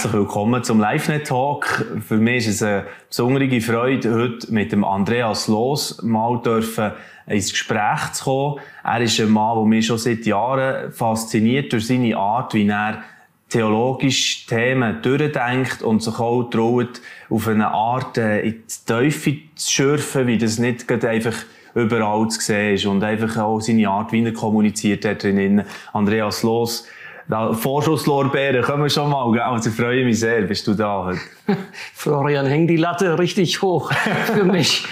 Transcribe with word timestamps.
Herzlich 0.00 0.14
willkommen 0.14 0.64
zum 0.64 0.80
LiveNet 0.80 1.26
Talk. 1.26 1.84
Für 2.08 2.16
mich 2.16 2.46
ist 2.46 2.54
es 2.54 2.62
eine 2.62 2.86
besondere 3.08 3.60
Freude, 3.60 4.14
heute 4.14 4.50
mit 4.50 4.72
dem 4.72 4.82
Andreas 4.82 5.46
Los 5.46 6.00
mal 6.02 6.40
dürfen 6.40 6.92
ins 7.26 7.50
Gespräch 7.50 8.10
zu 8.14 8.24
kommen. 8.24 8.60
Er 8.82 9.02
ist 9.02 9.20
ein 9.20 9.28
Mann, 9.28 9.58
der 9.58 9.66
mich 9.66 9.86
schon 9.86 9.98
seit 9.98 10.24
Jahren 10.24 10.90
fasziniert 10.90 11.74
durch 11.74 11.86
seine 11.86 12.16
Art, 12.16 12.54
wie 12.54 12.66
er 12.66 13.02
theologisch 13.50 14.46
Themen 14.46 15.02
durchdenkt 15.02 15.82
und 15.82 16.02
sich 16.02 16.18
auch 16.18 16.44
traut, 16.44 17.02
auf 17.28 17.46
eine 17.48 17.68
Art 17.68 18.16
äh, 18.16 18.40
in 18.40 18.52
die 18.52 18.86
Teufel 18.86 19.40
zu 19.54 19.70
schürfen, 19.70 20.26
wie 20.26 20.38
das 20.38 20.58
nicht 20.58 20.90
einfach 21.04 21.34
überall 21.74 22.26
zu 22.28 22.40
sehen 22.40 22.74
ist 22.74 22.86
und 22.86 23.04
einfach 23.04 23.36
auch 23.36 23.60
seine 23.60 23.86
Art, 23.90 24.12
wie 24.12 24.24
er 24.24 24.32
kommuniziert 24.32 25.04
hat 25.04 25.24
drinnen. 25.24 25.66
Andreas 25.92 26.42
Los, 26.42 26.86
Vorschusslorbeeren 27.30 28.62
können 28.62 28.82
wir 28.82 28.90
schon 28.90 29.10
mal, 29.10 29.30
gell? 29.32 29.40
also 29.40 29.70
freue 29.70 30.04
mich 30.04 30.20
sehr, 30.20 30.42
bist 30.42 30.66
du 30.66 30.74
da 30.74 31.04
heute. 31.04 31.20
Florian, 31.94 32.46
häng 32.46 32.66
die 32.66 32.76
Latte 32.76 33.18
richtig 33.18 33.62
hoch 33.62 33.92
für 34.26 34.44
mich. 34.44 34.84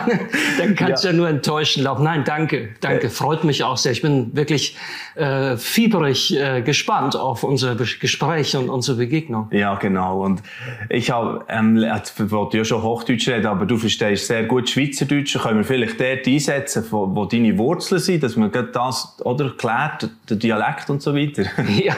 Dann 0.58 0.74
kannst 0.74 1.04
du 1.04 1.08
ja. 1.08 1.12
ja. 1.12 1.18
nur 1.18 1.28
enttäuschen 1.28 1.82
laufen. 1.82 2.04
Nein, 2.04 2.24
danke, 2.24 2.70
danke, 2.80 3.10
freut 3.10 3.44
mich 3.44 3.64
auch 3.64 3.76
sehr. 3.76 3.92
Ich 3.92 4.02
bin 4.02 4.34
wirklich 4.34 4.76
äh, 5.14 5.56
fieberig 5.56 6.36
äh, 6.36 6.62
gespannt 6.62 7.16
auf 7.16 7.44
unser 7.44 7.74
Gespräch 7.74 8.56
und 8.56 8.68
unsere 8.68 8.98
Begegnung. 8.98 9.48
Ja, 9.52 9.74
genau. 9.76 10.22
Und 10.22 10.42
ich 10.88 11.10
habe, 11.10 11.44
ähm, 11.48 11.76
ich 11.76 12.30
wollte 12.30 12.58
ja 12.58 12.64
schon 12.64 12.82
Hochdeutsch 12.82 13.28
reden, 13.28 13.46
aber 13.46 13.66
du 13.66 13.76
verstehst 13.76 14.26
sehr 14.26 14.44
gut 14.44 14.68
Schweizerdeutsch. 14.68 15.38
Können 15.38 15.58
wir 15.58 15.64
vielleicht 15.64 16.00
dort 16.00 16.26
einsetzen, 16.26 16.84
wo, 16.90 17.14
wo 17.14 17.24
deine 17.24 17.56
Wurzeln 17.58 18.00
sind, 18.00 18.22
dass 18.22 18.36
man 18.36 18.50
das, 18.72 19.16
oder, 19.24 19.50
klärt, 19.50 20.08
der 20.28 20.36
Dialekt 20.36 20.90
und 20.90 21.02
so 21.02 21.14
weiter? 21.14 21.44
Ja, 21.94 21.96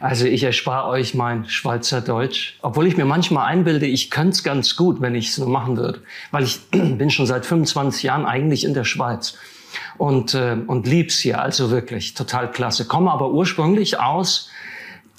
also 0.00 0.24
ich 0.24 0.42
erspare 0.42 0.88
euch 0.88 1.14
mein 1.14 1.48
Schweizerdeutsch, 1.48 2.54
obwohl 2.62 2.86
ich 2.86 2.96
mir 2.96 3.04
manchmal 3.04 3.46
einbilde, 3.46 3.86
ich 3.86 4.10
könnte 4.10 4.30
es 4.30 4.42
ganz 4.42 4.74
gut, 4.74 5.00
wenn 5.00 5.14
ich 5.14 5.28
es 5.28 5.38
nur 5.38 5.48
machen 5.48 5.76
würde, 5.76 6.02
weil 6.30 6.42
ich 6.42 6.60
bin 6.70 7.10
schon 7.10 7.26
seit 7.26 7.46
25 7.46 8.02
Jahren 8.02 8.26
eigentlich 8.26 8.64
in 8.64 8.74
der 8.74 8.84
Schweiz 8.84 9.36
und, 9.98 10.34
äh, 10.34 10.56
und 10.66 10.86
lieb's 10.86 11.18
hier, 11.18 11.40
also 11.40 11.70
wirklich 11.70 12.14
total 12.14 12.50
klasse. 12.50 12.86
Komme 12.86 13.12
aber 13.12 13.30
ursprünglich 13.30 14.00
aus 14.00 14.50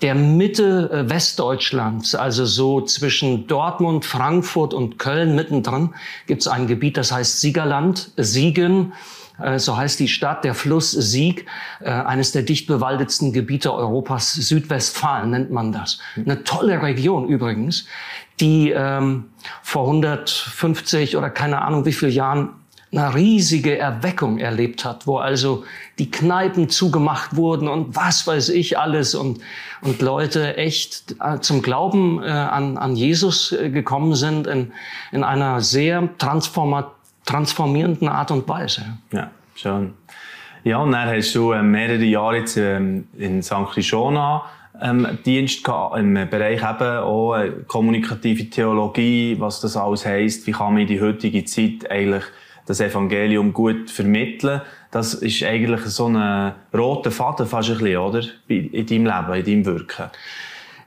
der 0.01 0.15
Mitte 0.15 0.89
äh, 0.91 1.09
Westdeutschlands, 1.09 2.15
also 2.15 2.45
so 2.45 2.81
zwischen 2.81 3.47
Dortmund, 3.47 4.03
Frankfurt 4.03 4.73
und 4.73 4.97
Köln 4.97 5.35
mittendrin, 5.35 5.93
gibt's 6.25 6.47
ein 6.47 6.67
Gebiet, 6.67 6.97
das 6.97 7.11
heißt 7.11 7.39
Siegerland, 7.39 8.11
Siegen 8.17 8.93
so 9.57 9.77
heißt 9.77 9.99
die 9.99 10.07
Stadt, 10.07 10.43
der 10.43 10.53
Fluss 10.53 10.91
Sieg, 10.91 11.45
äh, 11.79 11.89
eines 11.89 12.31
der 12.31 12.43
dicht 12.43 12.67
bewaldetsten 12.67 13.33
Gebiete 13.33 13.73
Europas, 13.73 14.33
Südwestfalen 14.33 15.31
nennt 15.31 15.51
man 15.51 15.71
das. 15.71 15.99
Eine 16.15 16.43
tolle 16.43 16.81
Region 16.81 17.27
übrigens, 17.27 17.85
die 18.39 18.71
ähm, 18.71 19.25
vor 19.61 19.85
150 19.85 21.17
oder 21.17 21.29
keine 21.29 21.61
Ahnung 21.61 21.85
wie 21.85 21.93
viel 21.93 22.09
Jahren 22.09 22.49
eine 22.93 23.15
riesige 23.15 23.77
Erweckung 23.77 24.37
erlebt 24.37 24.83
hat, 24.83 25.07
wo 25.07 25.17
also 25.17 25.63
die 25.97 26.11
Kneipen 26.11 26.67
zugemacht 26.67 27.35
wurden 27.37 27.69
und 27.69 27.95
was 27.95 28.27
weiß 28.27 28.49
ich 28.49 28.77
alles 28.77 29.15
und, 29.15 29.39
und 29.81 30.01
Leute 30.01 30.57
echt 30.57 31.15
äh, 31.21 31.39
zum 31.39 31.61
Glauben 31.61 32.21
äh, 32.21 32.27
an, 32.27 32.77
an 32.77 32.95
Jesus 32.97 33.53
äh, 33.53 33.69
gekommen 33.69 34.15
sind 34.15 34.45
in, 34.45 34.73
in 35.13 35.23
einer 35.23 35.61
sehr 35.61 36.09
transformativen 36.17 37.00
transformierenden 37.31 38.09
Art 38.09 38.31
und 38.31 38.47
Weise. 38.47 38.97
Ja, 39.11 39.31
schön. 39.55 39.93
Ja, 40.63 40.77
und 40.77 40.91
dann 40.91 41.09
hast 41.09 41.33
du 41.33 41.53
ähm, 41.53 41.71
mehrere 41.71 42.03
Jahre 42.03 42.37
jetzt 42.37 42.57
ähm, 42.57 43.07
in 43.17 43.41
St. 43.41 43.65
Krishona 43.71 44.43
ähm, 44.79 45.17
Dienst 45.25 45.63
gehabt, 45.63 45.97
im 45.97 46.13
Bereich 46.29 46.61
eben 46.61 46.97
auch 46.97 47.35
äh, 47.35 47.51
kommunikative 47.67 48.49
Theologie, 48.49 49.35
was 49.39 49.61
das 49.61 49.77
alles 49.77 50.05
heisst, 50.05 50.45
wie 50.45 50.51
kann 50.51 50.73
man 50.73 50.83
in 50.83 50.87
die 50.87 51.01
heutige 51.01 51.45
Zeit 51.45 51.89
eigentlich 51.89 52.23
das 52.65 52.79
Evangelium 52.79 53.53
gut 53.53 53.89
vermitteln. 53.89 54.61
Das 54.91 55.13
ist 55.13 55.41
eigentlich 55.41 55.81
so 55.85 56.07
ein 56.07 56.53
roter 56.73 57.11
Faden 57.11 57.47
fast 57.47 57.69
ein 57.69 57.77
bisschen, 57.77 57.97
oder? 57.97 58.21
In 58.47 58.85
deinem 58.85 59.05
Leben, 59.05 59.33
in 59.33 59.45
deinem 59.45 59.65
Wirken. 59.65 60.09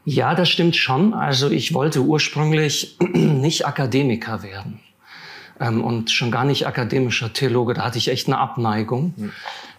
Ja, 0.04 0.34
das 0.34 0.50
stimmt 0.50 0.77
schon. 0.77 1.15
Also 1.15 1.50
ich 1.50 1.72
wollte 1.72 2.00
ursprünglich 2.00 2.97
nicht 3.12 3.66
Akademiker 3.66 4.43
werden 4.43 4.81
ähm, 5.60 5.82
und 5.82 6.10
schon 6.10 6.31
gar 6.31 6.44
nicht 6.44 6.66
akademischer 6.66 7.32
Theologe. 7.32 7.75
Da 7.75 7.84
hatte 7.84 7.98
ich 7.98 8.09
echt 8.09 8.26
eine 8.26 8.38
Abneigung. 8.38 9.15
Mhm. 9.16 9.32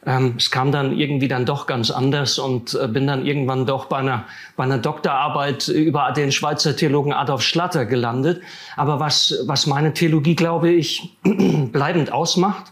Ähm, 0.06 0.36
es 0.38 0.52
kam 0.52 0.72
dann 0.72 0.98
irgendwie 0.98 1.28
dann 1.28 1.46
doch 1.46 1.66
ganz 1.66 1.90
anders 1.90 2.38
und 2.38 2.78
äh, 2.80 2.88
bin 2.88 3.08
dann 3.08 3.26
irgendwann 3.26 3.66
doch 3.66 3.86
bei 3.86 3.98
einer, 3.98 4.26
bei 4.56 4.64
einer 4.64 4.78
Doktorarbeit 4.78 5.68
über 5.68 6.12
den 6.12 6.32
Schweizer 6.32 6.76
Theologen 6.76 7.12
Adolf 7.12 7.42
Schlatter 7.42 7.86
gelandet. 7.86 8.42
Aber 8.76 9.00
was, 9.00 9.36
was 9.46 9.66
meine 9.66 9.94
Theologie, 9.94 10.36
glaube 10.36 10.70
ich, 10.70 11.18
bleibend 11.24 12.12
ausmacht, 12.12 12.72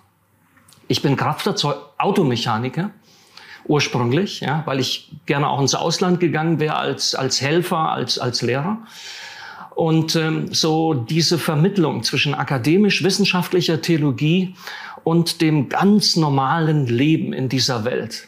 ich 0.88 1.02
bin 1.02 1.16
Kraftfahrzeug 1.16 1.78
Automechaniker 1.98 2.92
ursprünglich, 3.66 4.42
ja, 4.42 4.62
weil 4.66 4.80
ich 4.80 5.12
gerne 5.26 5.48
auch 5.48 5.60
ins 5.60 5.74
Ausland 5.74 6.20
gegangen 6.20 6.60
wäre 6.60 6.76
als, 6.76 7.16
als 7.16 7.42
Helfer, 7.42 7.92
als, 7.92 8.20
als 8.20 8.42
Lehrer. 8.42 8.80
Und 9.76 10.16
ähm, 10.16 10.54
so 10.54 10.94
diese 10.94 11.38
Vermittlung 11.38 12.04
zwischen 12.04 12.36
akademisch-wissenschaftlicher 12.36 13.82
Theologie 13.82 14.56
und 15.04 15.42
dem 15.42 15.70
ganz 15.70 16.16
normalen 16.16 16.86
Leben 16.88 17.34
in 17.34 17.50
dieser 17.50 17.84
Welt. 17.86 18.28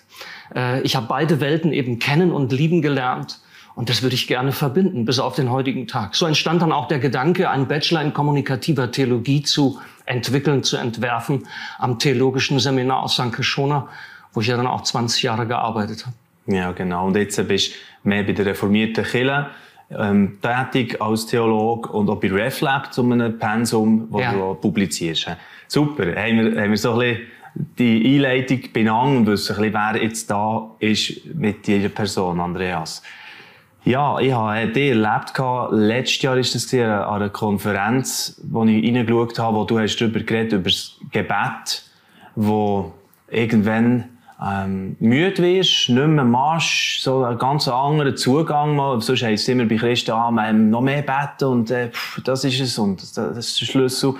Äh, 0.53 0.81
ich 0.81 0.95
habe 0.95 1.07
beide 1.07 1.39
Welten 1.39 1.72
eben 1.72 2.00
kennen 2.00 2.31
und 2.31 2.51
lieben 2.51 2.81
gelernt. 2.81 3.39
Und 3.75 3.89
das 3.89 4.01
würde 4.01 4.16
ich 4.16 4.28
gerne 4.28 4.53
verbinden, 4.53 5.03
bis 5.03 5.19
auf 5.19 5.35
den 5.35 5.51
heutigen 5.51 5.85
Tag. 5.85 6.16
So 6.16 6.25
entstand 6.25 6.61
dann 6.61 6.72
auch 6.72 6.88
der 6.88 7.00
Gedanke, 7.00 7.50
einen 7.50 7.67
Bachelor 7.67 8.01
in 8.01 8.13
kommunikativer 8.13 8.89
Theologie 8.89 9.44
zu 9.44 9.79
entwickeln, 10.06 10.63
zu 10.63 10.77
entwerfen 10.77 11.45
am 11.77 12.00
Theologischen 12.00 12.59
Seminar 12.59 13.03
aus 13.03 13.16
St. 13.16 13.33
Kishona, 13.33 13.89
wo 14.33 14.39
ich 14.39 14.47
ja 14.47 14.56
dann 14.56 14.67
auch 14.67 14.81
20 14.81 15.23
Jahre 15.23 15.45
gearbeitet 15.45 16.06
habe. 16.06 16.16
Ja, 16.56 16.72
genau. 16.72 17.07
Und 17.07 17.17
jetzt 17.17 17.45
bist 17.47 17.73
du 18.03 18.09
mehr 18.09 18.23
bei 18.23 18.31
der 18.31 18.45
reformierten 18.45 19.03
Kirche 19.03 19.47
ähm, 19.97 20.38
tätig 20.41 21.01
als 21.01 21.25
Theologe 21.25 21.89
und 21.89 22.09
auch 22.09 22.19
bei 22.19 22.31
RefLab 22.31 22.94
zu 22.94 23.03
einem 23.03 23.38
Pensum, 23.38 24.09
das 24.11 24.22
ja. 24.22 24.33
du 24.33 24.56
publizierst. 24.56 25.28
Super. 25.67 26.16
Haben 26.16 26.53
wir, 26.53 26.61
haben 26.61 26.72
wir 26.72 26.78
so 26.78 26.94
ein 26.94 27.00
bisschen 27.00 27.22
die 27.56 28.16
Einleitung 28.16 28.59
benannt 28.73 29.17
und 29.17 29.28
wissen, 29.28 29.56
ein 29.56 29.72
bisschen, 29.72 29.73
wer 29.73 30.03
jetzt 30.03 30.29
da 30.29 30.69
ist 30.79 31.25
mit 31.33 31.66
dieser 31.66 31.89
Person, 31.89 32.39
Andreas. 32.39 33.01
Ja, 33.85 34.19
ich 34.19 34.33
habe 34.33 34.67
dich 34.67 34.89
erlebt, 34.89 35.33
letztes 35.72 36.22
Jahr 36.22 36.35
war 36.35 36.41
das 36.41 36.73
an 36.73 36.81
einer 36.81 37.29
Konferenz, 37.29 38.41
wo 38.44 38.66
ich 38.66 38.83
reingeschaut 38.83 39.38
habe, 39.38 39.57
wo 39.57 39.63
du 39.63 39.79
hast 39.79 39.97
darüber 39.97 40.22
geredet, 40.22 40.53
über 40.53 40.69
das 40.69 40.97
Gebet, 41.12 41.83
wo 42.35 42.94
irgendwann 43.29 44.15
ähm, 44.44 44.97
müde 45.00 45.41
wirst, 45.41 45.90
nicht 45.90 46.07
mehr 46.07 46.25
machst, 46.25 47.01
so 47.01 47.23
einen 47.23 47.38
ganz 47.38 47.68
anderen 47.68 48.18
Zugang 48.18 48.75
mal. 48.75 49.00
Sonst 49.01 49.23
heisst 49.23 49.44
es 49.44 49.50
immer 49.50 49.66
bei 49.66 49.78
Christen, 49.78 50.12
ah, 50.12 50.29
man 50.29 50.69
noch 50.69 50.81
mehr 50.81 51.01
beten 51.01 51.46
und 51.46 51.72
äh, 51.72 51.90
pff, 51.90 52.22
das 52.23 52.44
ist 52.44 52.59
es 52.59 52.78
und 52.78 53.01
das, 53.01 53.13
das 53.13 53.38
ist 53.38 53.62
der 53.62 53.66
Schlüssel. 53.66 54.16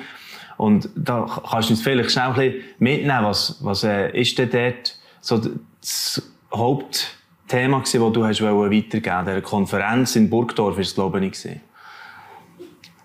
Und 0.58 0.90
da 0.96 1.26
kannst 1.50 1.70
du 1.70 1.74
uns 1.74 1.82
vielleicht 1.82 2.12
schnell 2.12 2.28
ein 2.28 2.34
bisschen 2.34 2.64
mitnehmen, 2.80 3.26
was, 3.26 3.58
was 3.62 3.84
äh, 3.84 4.10
ist 4.18 4.38
denn 4.38 4.50
dort 4.50 4.98
so 5.20 5.42
das 5.82 6.22
Hauptthema 6.54 7.80
gewesen, 7.80 8.02
das 8.02 8.14
du 8.14 8.26
hast 8.26 8.42
weitergeben 8.42 8.72
wolltest, 8.72 9.28
der 9.28 9.42
Konferenz 9.42 10.16
in 10.16 10.30
Burgdorf 10.30 10.80
ist 10.80 10.96
glaube 10.96 11.26
ich, 11.26 11.34
gewesen. 11.34 11.62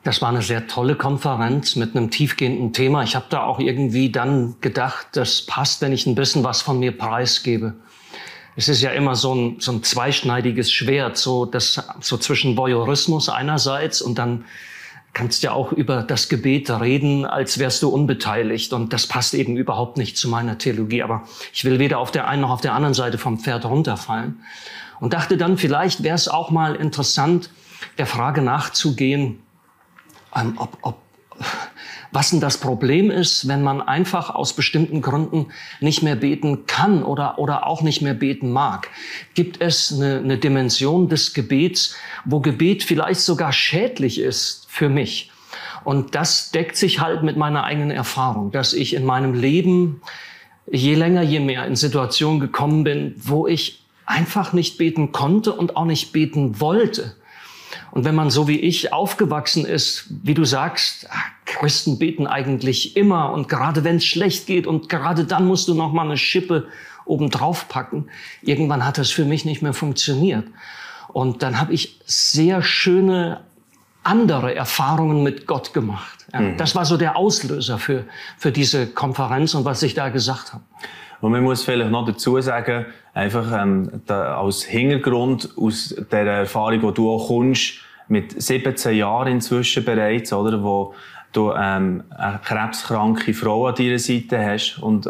Das 0.03 0.23
war 0.23 0.31
eine 0.31 0.41
sehr 0.41 0.67
tolle 0.67 0.95
Konferenz 0.95 1.77
mit 1.77 1.95
einem 1.95 2.11
tiefgehenden 2.11 2.73
Thema. 2.73 3.03
Ich 3.03 3.15
habe 3.15 3.27
da 3.29 3.43
auch 3.43 3.59
irgendwie 3.59 4.11
dann 4.11 4.57
gedacht, 4.63 5.09
das 5.13 5.43
passt, 5.43 5.83
wenn 5.83 5.93
ich 5.93 6.07
ein 6.07 6.15
bisschen 6.15 6.43
was 6.43 6.63
von 6.63 6.79
mir 6.79 6.97
preisgebe. 6.97 7.75
Es 8.57 8.69
ist 8.69 8.81
ja 8.81 8.91
immer 8.91 9.15
so 9.15 9.35
ein, 9.35 9.57
so 9.61 9.73
ein 9.73 9.83
zweischneidiges 9.83 10.73
Schwert, 10.73 11.19
so, 11.19 11.45
das, 11.45 11.83
so 12.01 12.17
zwischen 12.17 12.57
Voyeurismus 12.57 13.29
einerseits 13.29 14.01
und 14.01 14.19
dann 14.19 14.45
kannst 15.13 15.43
ja 15.43 15.53
auch 15.53 15.73
über 15.73 16.03
das 16.03 16.29
Gebet 16.29 16.71
reden, 16.71 17.27
als 17.27 17.59
wärst 17.59 17.83
du 17.83 17.89
unbeteiligt. 17.89 18.73
Und 18.73 18.93
das 18.93 19.07
passt 19.07 19.35
eben 19.35 19.57
überhaupt 19.57 19.97
nicht 19.97 20.17
zu 20.17 20.29
meiner 20.29 20.57
Theologie. 20.57 21.03
Aber 21.03 21.25
ich 21.53 21.65
will 21.65 21.79
weder 21.79 21.99
auf 21.99 22.11
der 22.11 22.29
einen 22.29 22.43
noch 22.43 22.51
auf 22.51 22.61
der 22.61 22.75
anderen 22.75 22.95
Seite 22.95 23.19
vom 23.19 23.39
Pferd 23.39 23.65
runterfallen. 23.65 24.41
Und 25.01 25.13
dachte 25.13 25.37
dann, 25.37 25.59
vielleicht 25.59 26.03
wäre 26.03 26.15
es 26.15 26.29
auch 26.29 26.51
mal 26.51 26.75
interessant, 26.77 27.51
der 27.99 28.07
Frage 28.07 28.43
nachzugehen, 28.43 29.41
ähm, 30.35 30.55
ob, 30.57 30.79
ob, 30.83 30.97
was 32.13 32.31
denn 32.31 32.41
das 32.41 32.59
Problem 32.59 33.11
ist, 33.11 33.47
wenn 33.49 33.63
man 33.63 33.81
einfach 33.81 34.35
aus 34.35 34.53
bestimmten 34.55 35.01
Gründen 35.01 35.47
nicht 35.81 36.03
mehr 36.03 36.17
beten 36.17 36.67
kann 36.67 37.03
oder, 37.03 37.39
oder 37.39 37.67
auch 37.67 37.83
nicht 37.83 38.03
mehr 38.03 38.15
beten 38.15 38.51
mag. 38.51 38.89
Gibt 39.35 39.61
es 39.61 39.93
eine, 39.93 40.19
eine 40.19 40.39
Dimension 40.39 41.09
des 41.09 41.35
Gebets, 41.35 41.97
wo 42.25 42.41
Gebet 42.41 42.83
vielleicht 42.83 43.21
sogar 43.21 43.53
schädlich 43.53 44.21
ist 44.21 44.67
für 44.69 44.89
mich? 44.89 45.31
Und 45.85 46.15
das 46.15 46.51
deckt 46.51 46.77
sich 46.77 47.01
halt 47.01 47.23
mit 47.23 47.37
meiner 47.37 47.65
eigenen 47.65 47.91
Erfahrung, 47.91 48.51
dass 48.51 48.73
ich 48.73 48.95
in 48.95 49.05
meinem 49.05 49.35
Leben 49.35 50.03
je 50.71 50.95
länger, 50.95 51.23
je 51.23 51.41
mehr 51.41 51.67
in 51.67 51.75
Situationen 51.75 52.39
gekommen 52.39 52.85
bin, 52.85 53.15
wo 53.17 53.47
ich 53.47 53.85
einfach 54.05 54.53
nicht 54.53 54.77
beten 54.79 55.13
konnte 55.13 55.53
und 55.53 55.77
auch 55.77 55.85
nicht 55.85 56.13
beten 56.13 56.61
wollte 56.61 57.17
Und 57.93 58.05
wenn 58.05 58.15
man 58.15 58.31
so 58.31 58.47
wie 58.47 58.61
ich 58.61 58.93
aufgewachsen 58.93 59.65
ist, 59.65 60.07
wie 60.23 60.35
du 60.35 60.45
sagst, 60.45 61.09
ach, 61.11 61.31
Christen 61.45 61.99
beten 61.99 62.27
eigentlich 62.27 62.97
immer 62.97 63.33
und 63.33 63.49
gerade 63.49 63.83
wenn 63.83 63.97
es 63.97 64.05
schlecht 64.05 64.47
geht 64.47 64.67
und 64.67 64.89
gerade 64.89 65.25
dann 65.25 65.47
musst 65.47 65.69
du 65.69 65.75
noch 65.75 65.93
mal 65.93 66.05
eine 66.05 66.17
Schippe 66.17 66.69
oben 67.05 67.31
drauf 67.31 67.69
packen. 67.69 68.07
Irgendwann 68.43 68.85
hat 68.87 68.99
das 68.99 69.11
für 69.11 69.25
mich 69.25 69.45
nicht 69.45 69.63
mehr 69.63 69.75
funktioniert. 69.75 70.47
Und 71.09 71.43
dann 71.43 71.61
habe 71.61 71.73
ich 71.73 72.01
sehr 72.07 72.63
schöne 72.63 73.41
andere 74.05 74.55
Erfahrungen 74.55 75.23
mit 75.23 75.47
Gott 75.47 75.75
gemacht. 75.75 76.27
Ja, 76.33 76.41
mhm. 76.41 76.57
Das 76.57 76.75
war 76.75 76.85
so 76.85 76.97
der 76.97 77.17
Auslöser 77.17 77.79
für, 77.79 78.05
für 78.39 78.53
diese 78.53 78.87
Konferenz 78.87 79.55
und 79.55 79.65
was 79.65 79.83
ich 79.83 79.95
da 79.95 80.09
gesagt 80.09 80.53
habe. 80.53 80.63
Und 81.21 81.33
man 81.33 81.43
muss 81.43 81.65
vielleicht 81.65 81.91
noch 81.91 82.07
dazu 82.07 82.41
sagen, 82.41 82.87
einfach 83.15 83.53
ähm, 83.61 84.03
da, 84.07 84.41
als 84.41 84.65
Hintergrund 84.65 85.51
aus 85.57 85.95
der 86.11 86.27
Erfahrung, 86.27 86.81
die 86.81 86.95
du 86.95 87.11
auch 87.11 87.29
kommst, 87.29 87.81
mit 88.09 88.41
17 88.41 88.97
Jahren 88.97 89.29
inzwischen 89.29 89.85
bereits, 89.85 90.33
oder, 90.33 90.63
wo 90.63 90.95
du 91.33 91.53
ähm, 91.53 92.05
eine 92.11 92.41
krebskranke 92.43 93.35
Frau 93.35 93.67
an 93.67 93.75
deiner 93.77 93.99
Seite 93.99 94.45
hast 94.45 94.79
und 94.79 95.09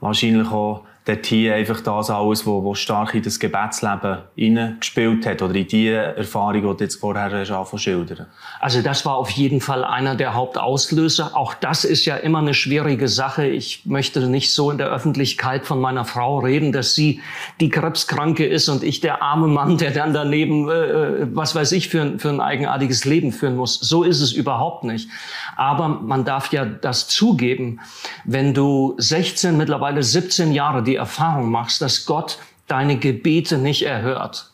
wahrscheinlich 0.00 0.48
auch 0.50 0.84
dort 1.06 1.24
hier 1.26 1.54
einfach 1.54 1.80
das 1.80 2.10
alles, 2.10 2.46
was, 2.46 2.64
was 2.64 2.78
stark 2.80 3.14
in 3.14 3.22
das 3.22 3.38
Gebetsleben 3.38 4.18
hineingespielt 4.34 5.24
hat 5.24 5.40
oder 5.40 5.54
in 5.54 5.68
die 5.68 5.88
Erfahrung, 5.88 6.54
die 6.54 6.60
du 6.62 6.76
jetzt 6.80 6.96
vorher 6.96 7.44
schon 7.46 7.78
schildern 7.78 8.26
Also 8.60 8.82
das 8.82 9.06
war 9.06 9.14
auf 9.14 9.30
jeden 9.30 9.60
Fall 9.60 9.84
einer 9.84 10.16
der 10.16 10.34
Hauptauslöser. 10.34 11.36
Auch 11.36 11.54
das 11.54 11.84
ist 11.84 12.06
ja 12.06 12.16
immer 12.16 12.40
eine 12.40 12.54
schwierige 12.54 13.06
Sache. 13.06 13.46
Ich 13.46 13.86
möchte 13.86 14.26
nicht 14.26 14.52
so 14.52 14.70
in 14.72 14.78
der 14.78 14.88
Öffentlichkeit 14.88 15.64
von 15.64 15.80
meiner 15.80 16.04
Frau 16.04 16.40
reden, 16.40 16.72
dass 16.72 16.96
sie 16.96 17.20
die 17.60 17.68
Krebskranke 17.68 18.44
ist 18.44 18.68
und 18.68 18.82
ich 18.82 19.00
der 19.00 19.22
arme 19.22 19.46
Mann, 19.46 19.78
der 19.78 19.92
dann 19.92 20.12
daneben, 20.12 20.68
äh, 20.68 20.72
äh 20.72 21.26
was 21.30 21.54
weiß 21.54 21.70
ich, 21.72 21.88
für, 21.88 22.02
ein, 22.02 22.18
für 22.18 22.30
ein 22.30 22.40
eigenartiges 22.40 23.04
Leben 23.04 23.30
führen 23.30 23.54
muss. 23.54 23.78
So 23.78 24.02
ist 24.02 24.20
es 24.20 24.32
überhaupt 24.32 24.82
nicht. 24.82 25.08
Aber 25.56 25.88
man 25.88 26.24
darf 26.24 26.52
ja 26.52 26.64
das 26.64 27.06
zugeben, 27.06 27.78
wenn 28.24 28.54
du 28.54 28.94
16, 28.98 29.56
mittlerweile 29.56 30.02
17 30.02 30.52
Jahre 30.52 30.82
die 30.82 30.95
Erfahrung 30.96 31.50
machst, 31.50 31.80
dass 31.80 32.06
Gott 32.06 32.38
deine 32.66 32.98
Gebete 32.98 33.58
nicht 33.58 33.82
erhört. 33.84 34.52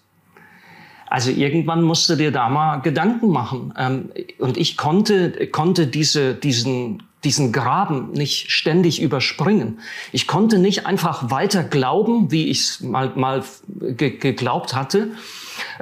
Also 1.13 1.31
irgendwann 1.31 1.83
musst 1.83 2.09
du 2.09 2.17
dir 2.17 2.31
da 2.31 2.49
mal 2.49 2.79
Gedanken 2.79 3.29
machen. 3.29 3.75
Ähm, 3.79 4.11
und 4.39 4.57
ich 4.57 4.79
konnte, 4.79 5.47
konnte 5.49 5.87
diese, 5.87 6.35
diesen, 6.35 7.03
diesen 7.23 7.53
Graben 7.53 8.13
nicht 8.13 8.51
ständig 8.51 9.03
überspringen. 9.03 9.81
Ich 10.13 10.27
konnte 10.27 10.59
nicht 10.59 10.87
einfach 10.87 11.31
weiter 11.31 11.65
glauben, 11.65 12.31
wie 12.31 12.49
ich 12.49 12.61
es 12.61 12.81
mal, 12.81 13.13
mal 13.15 13.45
geglaubt 13.69 14.75
hatte. 14.75 15.09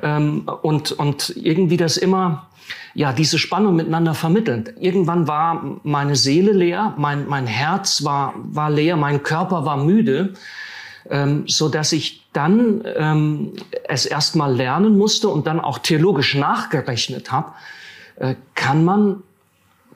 Ähm, 0.02 0.48
und, 0.62 0.90
und 0.90 1.32
irgendwie 1.36 1.76
das 1.76 1.96
immer 1.96 2.49
ja, 2.94 3.12
diese 3.12 3.38
Spannung 3.38 3.76
miteinander 3.76 4.14
vermitteln. 4.14 4.68
Irgendwann 4.78 5.28
war 5.28 5.78
meine 5.82 6.16
Seele 6.16 6.52
leer, 6.52 6.94
mein, 6.96 7.28
mein 7.28 7.46
Herz 7.46 8.04
war, 8.04 8.34
war 8.36 8.70
leer, 8.70 8.96
mein 8.96 9.22
Körper 9.22 9.64
war 9.64 9.76
müde, 9.76 10.34
ähm, 11.08 11.44
so 11.46 11.68
dass 11.68 11.92
ich 11.92 12.26
dann 12.32 12.82
ähm, 12.96 13.52
es 13.88 14.06
erstmal 14.06 14.54
lernen 14.54 14.98
musste 14.98 15.28
und 15.28 15.46
dann 15.46 15.60
auch 15.60 15.78
theologisch 15.78 16.34
nachgerechnet 16.34 17.32
habe, 17.32 17.52
äh, 18.16 18.34
kann 18.54 18.84
man 18.84 19.22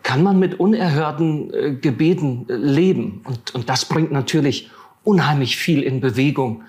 kann 0.05 0.23
man 0.23 0.39
mit 0.39 0.61
unerhörten 0.61 1.53
äh, 1.53 1.75
Gebeten 1.75 2.47
äh, 2.49 2.55
leben. 2.55 3.23
Und, 3.25 3.55
und 3.55 3.69
das 3.69 3.87
bringt 3.87 4.13
natürlich 4.13 4.71
unheimlich 5.03 5.57
viel 5.57 5.83
in 5.83 6.01
Bewegung 6.01 6.63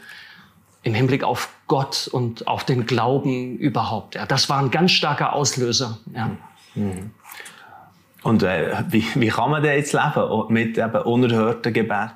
im 0.85 0.93
Hinblick 0.93 1.23
auf 1.23 1.49
Gott 1.67 2.07
und 2.07 2.47
auf 2.47 2.63
den 2.63 2.85
Glauben 2.85 3.57
überhaupt. 3.57 4.13
Ja, 4.13 4.27
das 4.27 4.49
war 4.49 4.59
ein 4.59 4.69
ganz 4.69 4.91
starker 4.91 5.33
Auslöser. 5.33 5.97
Ja. 6.13 6.29
Mhm. 6.75 7.09
Und 8.21 8.43
äh, 8.43 8.83
wie, 8.89 9.03
wie 9.15 9.27
kann 9.27 9.49
man 9.49 9.63
denn 9.63 9.77
jetzt 9.77 9.93
leben 9.93 10.45
mit 10.49 10.77
eben 10.77 11.01
unerhörten 11.01 11.73
Gebet? 11.73 12.11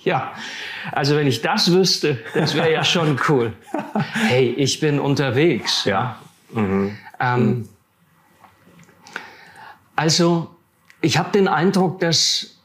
Ja, 0.00 0.32
also 0.92 1.16
wenn 1.16 1.26
ich 1.26 1.40
das 1.40 1.72
wüsste, 1.72 2.18
das 2.34 2.54
wäre 2.54 2.70
ja 2.70 2.84
schon 2.84 3.18
cool. 3.28 3.54
Hey, 4.28 4.50
ich 4.50 4.78
bin 4.78 5.00
unterwegs. 5.00 5.86
Ja. 5.86 6.16
Mhm. 6.52 6.98
Ähm, 7.18 7.68
also 9.96 10.54
ich 11.00 11.16
habe 11.16 11.30
den 11.30 11.48
Eindruck, 11.48 11.98
dass 12.00 12.55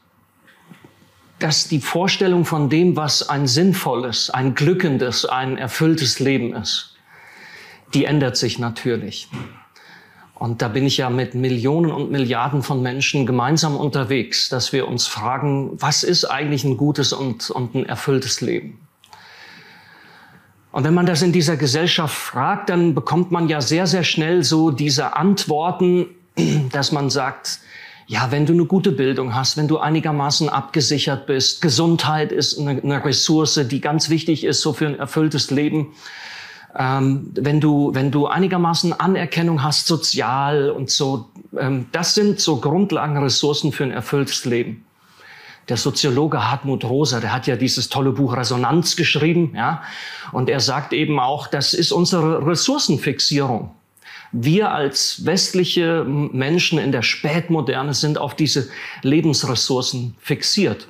dass 1.41 1.67
die 1.67 1.79
Vorstellung 1.79 2.45
von 2.45 2.69
dem, 2.69 2.95
was 2.95 3.27
ein 3.27 3.47
sinnvolles, 3.47 4.29
ein 4.29 4.53
glückendes, 4.53 5.25
ein 5.25 5.57
erfülltes 5.57 6.19
Leben 6.19 6.53
ist, 6.53 6.95
die 7.93 8.05
ändert 8.05 8.37
sich 8.37 8.59
natürlich. 8.59 9.27
Und 10.35 10.61
da 10.61 10.69
bin 10.69 10.85
ich 10.85 10.97
ja 10.97 11.09
mit 11.09 11.35
Millionen 11.35 11.91
und 11.91 12.09
Milliarden 12.11 12.63
von 12.63 12.81
Menschen 12.81 13.25
gemeinsam 13.25 13.75
unterwegs, 13.75 14.49
dass 14.49 14.73
wir 14.73 14.87
uns 14.87 15.05
fragen, 15.07 15.71
was 15.73 16.03
ist 16.03 16.25
eigentlich 16.25 16.63
ein 16.63 16.77
gutes 16.77 17.13
und, 17.13 17.49
und 17.49 17.75
ein 17.75 17.85
erfülltes 17.85 18.41
Leben? 18.41 18.79
Und 20.71 20.83
wenn 20.83 20.93
man 20.93 21.05
das 21.05 21.21
in 21.21 21.31
dieser 21.31 21.57
Gesellschaft 21.57 22.15
fragt, 22.15 22.69
dann 22.69 22.95
bekommt 22.95 23.31
man 23.31 23.49
ja 23.49 23.61
sehr, 23.61 23.87
sehr 23.87 24.03
schnell 24.03 24.43
so 24.43 24.71
diese 24.71 25.15
Antworten, 25.15 26.07
dass 26.71 26.91
man 26.91 27.09
sagt, 27.09 27.59
ja, 28.11 28.29
wenn 28.29 28.45
du 28.45 28.51
eine 28.51 28.65
gute 28.65 28.91
Bildung 28.91 29.35
hast, 29.35 29.55
wenn 29.55 29.69
du 29.69 29.77
einigermaßen 29.77 30.49
abgesichert 30.49 31.27
bist, 31.27 31.61
Gesundheit 31.61 32.33
ist 32.33 32.59
eine, 32.59 32.71
eine 32.71 33.05
Ressource, 33.05 33.61
die 33.69 33.79
ganz 33.79 34.09
wichtig 34.09 34.43
ist 34.43 34.59
so 34.59 34.73
für 34.73 34.85
ein 34.85 34.99
erfülltes 34.99 35.49
Leben. 35.49 35.93
Ähm, 36.77 37.31
wenn 37.35 37.61
du 37.61 37.95
wenn 37.95 38.11
du 38.11 38.27
einigermaßen 38.27 38.91
Anerkennung 38.91 39.63
hast, 39.63 39.87
sozial 39.87 40.71
und 40.71 40.89
so, 40.89 41.29
ähm, 41.57 41.85
das 41.93 42.13
sind 42.13 42.41
so 42.41 42.57
Grundlagenressourcen 42.57 43.71
für 43.71 43.85
ein 43.85 43.91
erfülltes 43.91 44.43
Leben. 44.43 44.83
Der 45.69 45.77
Soziologe 45.77 46.51
Hartmut 46.51 46.83
Rosa, 46.83 47.21
der 47.21 47.31
hat 47.31 47.47
ja 47.47 47.55
dieses 47.55 47.87
tolle 47.87 48.11
Buch 48.11 48.35
Resonanz 48.35 48.97
geschrieben, 48.97 49.53
ja, 49.55 49.83
und 50.33 50.49
er 50.49 50.59
sagt 50.59 50.91
eben 50.91 51.17
auch, 51.17 51.47
das 51.47 51.73
ist 51.73 51.93
unsere 51.93 52.45
Ressourcenfixierung. 52.45 53.71
Wir 54.31 54.71
als 54.71 55.25
westliche 55.25 56.05
Menschen 56.05 56.79
in 56.79 56.91
der 56.91 57.01
Spätmoderne 57.01 57.93
sind 57.93 58.17
auf 58.17 58.35
diese 58.35 58.69
Lebensressourcen 59.01 60.15
fixiert. 60.19 60.87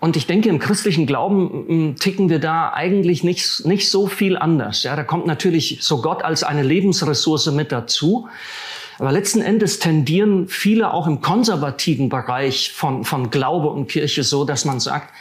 Und 0.00 0.16
ich 0.16 0.26
denke, 0.26 0.50
im 0.50 0.58
christlichen 0.58 1.06
Glauben 1.06 1.96
ticken 1.98 2.28
wir 2.28 2.38
da 2.38 2.72
eigentlich 2.74 3.24
nicht, 3.24 3.64
nicht 3.64 3.90
so 3.90 4.06
viel 4.06 4.36
anders. 4.36 4.82
Ja, 4.82 4.96
da 4.96 5.02
kommt 5.02 5.26
natürlich 5.26 5.78
so 5.80 6.02
Gott 6.02 6.22
als 6.22 6.42
eine 6.42 6.62
Lebensressource 6.62 7.50
mit 7.52 7.72
dazu. 7.72 8.28
Aber 8.98 9.12
letzten 9.12 9.40
Endes 9.40 9.78
tendieren 9.78 10.46
viele 10.46 10.92
auch 10.92 11.06
im 11.06 11.20
konservativen 11.20 12.08
Bereich 12.10 12.72
von, 12.72 13.04
von 13.04 13.30
Glaube 13.30 13.68
und 13.68 13.88
Kirche 13.88 14.22
so, 14.22 14.44
dass 14.44 14.64
man 14.64 14.78
sagt, 14.78 15.12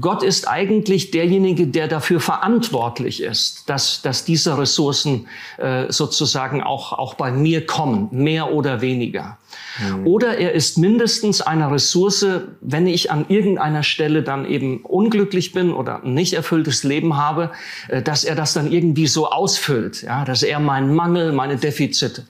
Gott 0.00 0.22
ist 0.22 0.48
eigentlich 0.48 1.10
derjenige, 1.10 1.66
der 1.66 1.88
dafür 1.88 2.20
verantwortlich 2.20 3.22
ist, 3.22 3.68
dass, 3.68 4.02
dass 4.02 4.24
diese 4.24 4.58
Ressourcen 4.58 5.28
äh, 5.58 5.86
sozusagen 5.90 6.62
auch, 6.62 6.92
auch 6.92 7.14
bei 7.14 7.30
mir 7.30 7.66
kommen, 7.66 8.08
mehr 8.10 8.52
oder 8.52 8.80
weniger. 8.80 9.38
Mhm. 9.78 10.06
Oder 10.06 10.38
er 10.38 10.52
ist 10.52 10.78
mindestens 10.78 11.40
eine 11.40 11.70
Ressource, 11.70 12.26
wenn 12.60 12.86
ich 12.86 13.10
an 13.10 13.26
irgendeiner 13.28 13.82
Stelle 13.82 14.22
dann 14.22 14.46
eben 14.46 14.80
unglücklich 14.82 15.52
bin 15.52 15.72
oder 15.72 16.02
ein 16.02 16.14
nicht 16.14 16.32
erfülltes 16.32 16.82
Leben 16.82 17.16
habe, 17.16 17.50
äh, 17.88 18.02
dass 18.02 18.24
er 18.24 18.34
das 18.34 18.52
dann 18.54 18.70
irgendwie 18.70 19.06
so 19.06 19.30
ausfüllt, 19.30 20.02
ja, 20.02 20.24
dass 20.24 20.42
er 20.42 20.60
meinen 20.60 20.94
Mangel, 20.94 21.32
meine 21.32 21.56
Defizite, 21.56 22.26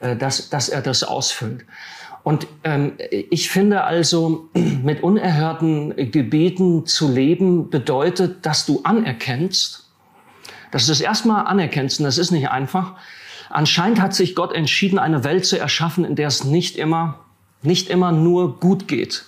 äh, 0.00 0.16
dass, 0.16 0.50
dass 0.50 0.68
er 0.68 0.82
das 0.82 1.02
ausfüllt. 1.02 1.64
Und 2.22 2.46
ähm, 2.64 2.92
ich 3.10 3.50
finde 3.50 3.84
also, 3.84 4.48
mit 4.54 5.02
unerhörten 5.02 6.10
Gebeten 6.10 6.86
zu 6.86 7.10
leben 7.10 7.70
bedeutet, 7.70 8.44
dass 8.44 8.66
du 8.66 8.80
anerkennst, 8.84 9.88
dass 10.70 10.86
du 10.86 10.92
es 10.92 11.00
erstmal 11.00 11.46
anerkennst, 11.46 12.00
und 12.00 12.04
das 12.04 12.18
ist 12.18 12.30
nicht 12.30 12.50
einfach. 12.50 12.94
Anscheinend 13.50 14.00
hat 14.00 14.14
sich 14.14 14.34
Gott 14.34 14.52
entschieden, 14.52 14.98
eine 14.98 15.24
Welt 15.24 15.46
zu 15.46 15.58
erschaffen, 15.58 16.04
in 16.04 16.16
der 16.16 16.28
es 16.28 16.44
nicht 16.44 16.76
immer, 16.76 17.20
nicht 17.62 17.88
immer 17.88 18.12
nur 18.12 18.60
gut 18.60 18.88
geht. 18.88 19.24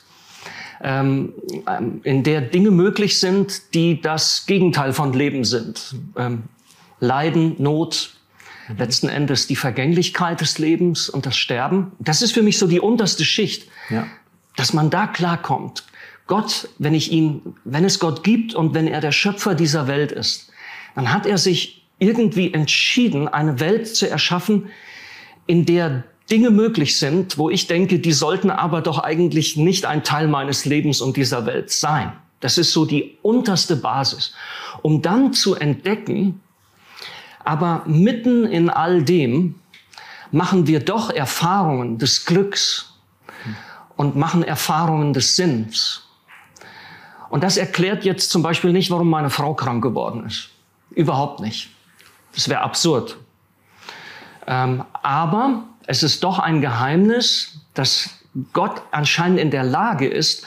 Ähm, 0.83 1.33
ähm 1.67 2.01
in 2.05 2.23
der 2.23 2.43
Dinge 2.43 2.71
möglich 2.71 3.19
sind, 3.19 3.75
die 3.75 4.01
das 4.01 4.45
Gegenteil 4.47 4.93
von 4.93 5.13
Leben 5.13 5.45
sind. 5.45 5.95
Ähm, 6.17 6.45
Leiden, 7.01 7.57
Not, 7.59 8.11
Mhm. 8.73 8.79
Letzten 8.79 9.09
Endes 9.09 9.47
die 9.47 9.57
Vergänglichkeit 9.57 10.41
des 10.41 10.59
Lebens 10.59 11.09
und 11.09 11.27
das 11.27 11.37
Sterben. 11.37 11.93
Das 11.99 12.23
ist 12.23 12.33
für 12.33 12.43
mich 12.43 12.59
so 12.59 12.67
die 12.67 12.81
unterste 12.81 13.25
Schicht, 13.25 13.69
ja. 13.89 14.07
dass 14.57 14.73
man 14.73 14.91
da 14.91 15.07
klarkommt. 15.07 15.85
Gott, 16.27 16.69
wenn 16.79 16.95
ich 16.95 17.11
ihn, 17.11 17.57
wenn 17.65 17.85
es 17.85 17.99
Gott 17.99 18.23
gibt 18.23 18.55
und 18.55 18.75
wenn 18.75 18.87
er 18.87 19.01
der 19.01 19.13
Schöpfer 19.13 19.55
dieser 19.55 19.89
Welt 19.89 20.13
ist, 20.13 20.51
dann 20.95 21.13
hat 21.13 21.27
er 21.27 21.39
sich 21.39 21.85
irgendwie 21.99 22.53
entschieden, 22.53 23.29
eine 23.29 23.61
Welt 23.61 23.89
zu 23.89 24.09
erschaffen, 24.09 24.71
in 25.47 25.67
der 25.67 26.05
Dinge 26.31 26.51
möglich 26.51 26.99
sind, 26.99 27.37
wo 27.37 27.51
ich 27.51 27.67
denke, 27.67 27.99
die 27.99 28.13
sollten 28.13 28.51
aber 28.51 28.81
doch 28.81 29.01
eigentlich 29.01 29.57
nicht 29.57 29.85
ein 29.85 30.05
Teil 30.05 30.29
meines 30.29 30.65
Lebens 30.65 31.01
und 31.01 31.17
dieser 31.17 31.45
Welt 31.47 31.71
sein. 31.71 32.13
Das 32.39 32.57
ist 32.57 32.73
so 32.73 32.85
die 32.87 33.19
unterste 33.23 33.77
Basis. 33.77 34.33
Um 34.83 35.03
dann 35.03 35.33
zu 35.33 35.57
entdecken, 35.57 36.41
Aber 37.45 37.83
mitten 37.87 38.47
in 38.47 38.71
all 38.71 39.03
dem 39.03 39.57
machen 40.31 40.67
wir 40.67 40.81
doch 40.81 41.11
Erfahrungen 41.11 41.99
des 41.99 42.25
Glücks 42.25 42.95
und 43.97 44.17
machen 44.17 44.43
Erfahrungen 44.43 45.13
des 45.13 45.37
Sinns. 45.37 46.03
Und 47.29 47.45
das 47.45 47.57
erklärt 47.57 48.05
jetzt 48.05 48.31
zum 48.31 48.43
Beispiel 48.43 48.73
nicht, 48.73 48.91
warum 48.91 49.09
meine 49.09 49.31
Frau 49.31 49.55
krank 49.55 49.83
geworden 49.83 50.27
ist. 50.27 50.51
Überhaupt 50.91 51.41
nicht. 51.41 51.71
Das 52.35 52.49
wäre 52.49 52.61
absurd. 52.61 53.17
Ähm, 54.47 54.85
aber 55.03 55.65
es 55.87 56.03
ist 56.03 56.25
doch 56.25 56.39
ein 56.39 56.61
Geheimnis, 56.61 57.61
dass 57.75 58.11
Gott 58.53 58.83
anscheinend 58.91 59.39
in 59.39 59.51
der 59.51 59.65
Lage 59.65 60.09
ist, 60.09 60.45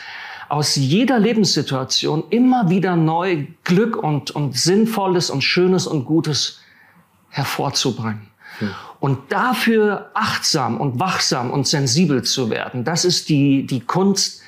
aus 0.49 0.75
jeder 0.75 1.19
Lebenssituation 1.19 2.23
immer 2.29 2.69
wieder 2.69 2.95
neu 2.95 3.47
Glück 3.63 3.95
und, 3.95 4.31
und 4.31 4.57
Sinnvolles 4.57 5.29
und 5.29 5.41
Schönes 5.41 5.87
und 5.87 6.05
Gutes 6.05 6.59
hervorzubringen. 7.33 8.27
Hm. 8.59 8.69
Und 8.99 9.31
dafür 9.31 10.11
achtsam 10.13 10.79
und 10.79 10.99
wachsam 10.99 11.51
und 11.51 11.67
sensibel 11.67 12.21
zu 12.23 12.49
werden, 12.49 12.83
das 12.83 13.03
ist 13.03 13.27
die, 13.29 13.65
die 13.65 13.81
Kunst, 13.81 14.41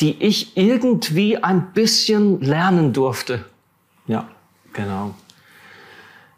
die 0.00 0.22
ich 0.22 0.56
irgendwie 0.56 1.36
ein 1.36 1.72
bisschen 1.72 2.40
lernen 2.40 2.92
durfte. 2.92 3.44
Ja, 4.06 4.28
genau. 4.72 5.14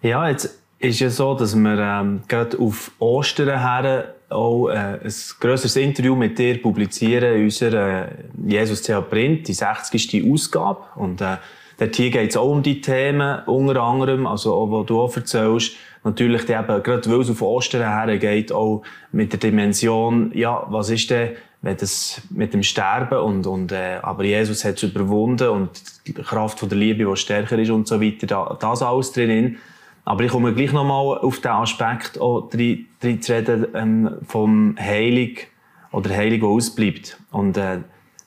Ja, 0.01 0.29
jetzt 0.29 0.59
ist 0.79 1.01
ja 1.01 1.11
so, 1.11 1.35
dass 1.35 1.55
wir 1.55 1.79
ähm, 1.79 2.23
gerade 2.29 2.59
auf 2.59 2.93
Ostern 2.99 3.49
her 3.49 4.15
auch 4.31 4.69
äh, 4.69 5.01
ein 5.03 5.15
grösseres 5.41 5.77
Interview 5.77 6.15
mit 6.15 6.39
dir 6.39 6.61
publizieren 6.63 7.35
in 7.35 7.45
unserer 7.45 8.09
äh, 8.09 8.11
Jesus 8.47 8.83
CH 8.83 9.01
Print, 9.09 9.49
die 9.49 9.55
60. 9.55 10.25
Ausgabe. 10.31 10.81
Und 10.97 11.21
äh, 11.21 11.37
dort 11.79 11.97
hier 11.97 12.11
geht 12.11 12.31
es 12.31 12.37
auch 12.37 12.51
um 12.51 12.63
die 12.63 12.81
Themen, 12.81 13.41
unter 13.47 13.83
anderem, 13.83 14.27
also 14.27 14.55
auch, 14.55 14.71
was 14.71 14.87
du 14.87 15.01
auch 15.01 15.17
erzählst, 15.17 15.77
natürlich 16.05 16.49
eben, 16.49 16.83
gerade 16.83 17.11
weil 17.11 17.21
es 17.21 17.31
auf 17.31 17.43
Ostern 17.43 17.83
her 17.83 18.19
geht, 18.19 18.53
auch 18.53 18.83
mit 19.13 19.33
der 19.33 19.41
Dimension, 19.41 20.31
ja, 20.35 20.67
was 20.69 20.91
ist 20.91 21.11
denn, 21.11 21.31
wenn 21.61 21.77
das 21.77 22.23
mit 22.31 22.55
dem 22.55 22.63
Sterben 22.63 23.19
und, 23.19 23.47
und 23.47 23.73
äh, 23.73 23.99
aber 24.03 24.25
Jesus 24.25 24.65
hat 24.65 24.77
es 24.77 24.85
überwunden 24.85 25.49
und 25.49 25.71
die 26.07 26.13
Kraft 26.13 26.61
von 26.61 26.69
der 26.69 26.79
Liebe, 26.79 27.05
die 27.05 27.17
stärker 27.17 27.59
ist 27.59 27.71
und 27.71 27.89
so 27.89 28.01
weiter, 28.01 28.27
da, 28.27 28.57
das 28.61 28.83
alles 28.83 29.13
drin. 29.13 29.59
Aber 30.05 30.23
ich 30.23 30.31
komme 30.31 30.55
gleich 30.55 30.73
nochmal 30.73 31.19
auf 31.19 31.41
den 31.41 31.51
Aspekt 31.51 32.21
auch 32.21 32.49
drin, 32.49 32.87
drin 33.01 33.21
zu 33.21 33.35
reden, 33.35 33.67
ähm, 33.75 34.11
vom 34.27 34.77
Heilig 34.79 35.49
oder 35.91 36.11
Heilig, 36.11 36.41
der 36.41 36.49
ausbleibt. 36.49 37.19
Und 37.33 37.57
äh, 37.57 37.79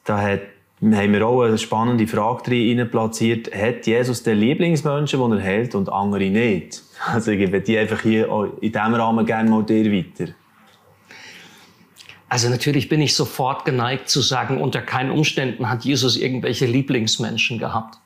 da 0.03 0.21
hat, 0.21 0.41
haben 0.81 1.13
wir 1.13 1.27
auch 1.27 1.43
eine 1.43 1.57
spannende 1.57 2.07
Frage 2.07 2.43
drin 2.43 2.89
platziert. 2.89 3.53
Hat 3.55 3.85
Jesus 3.85 4.23
den 4.23 4.39
Lieblingsmenschen, 4.39 5.19
den 5.19 5.33
er 5.33 5.39
hält, 5.39 5.75
und 5.75 5.89
andere 5.89 6.29
nicht? 6.29 6.81
Also 7.07 7.31
ich 7.31 7.39
gebe 7.39 7.61
die 7.61 7.77
einfach 7.77 8.01
hier 8.01 8.27
in 8.61 8.71
diesem 8.71 8.93
Rahmen 8.95 9.25
gerne 9.25 9.49
mal 9.49 9.63
dir 9.63 9.91
weiter. 9.91 10.33
Also 12.29 12.49
natürlich 12.49 12.87
bin 12.89 13.01
ich 13.01 13.15
sofort 13.15 13.65
geneigt 13.65 14.09
zu 14.09 14.21
sagen, 14.21 14.61
unter 14.61 14.81
keinen 14.81 15.11
Umständen 15.11 15.69
hat 15.69 15.83
Jesus 15.83 16.17
irgendwelche 16.17 16.65
Lieblingsmenschen 16.65 17.59
gehabt. 17.59 17.99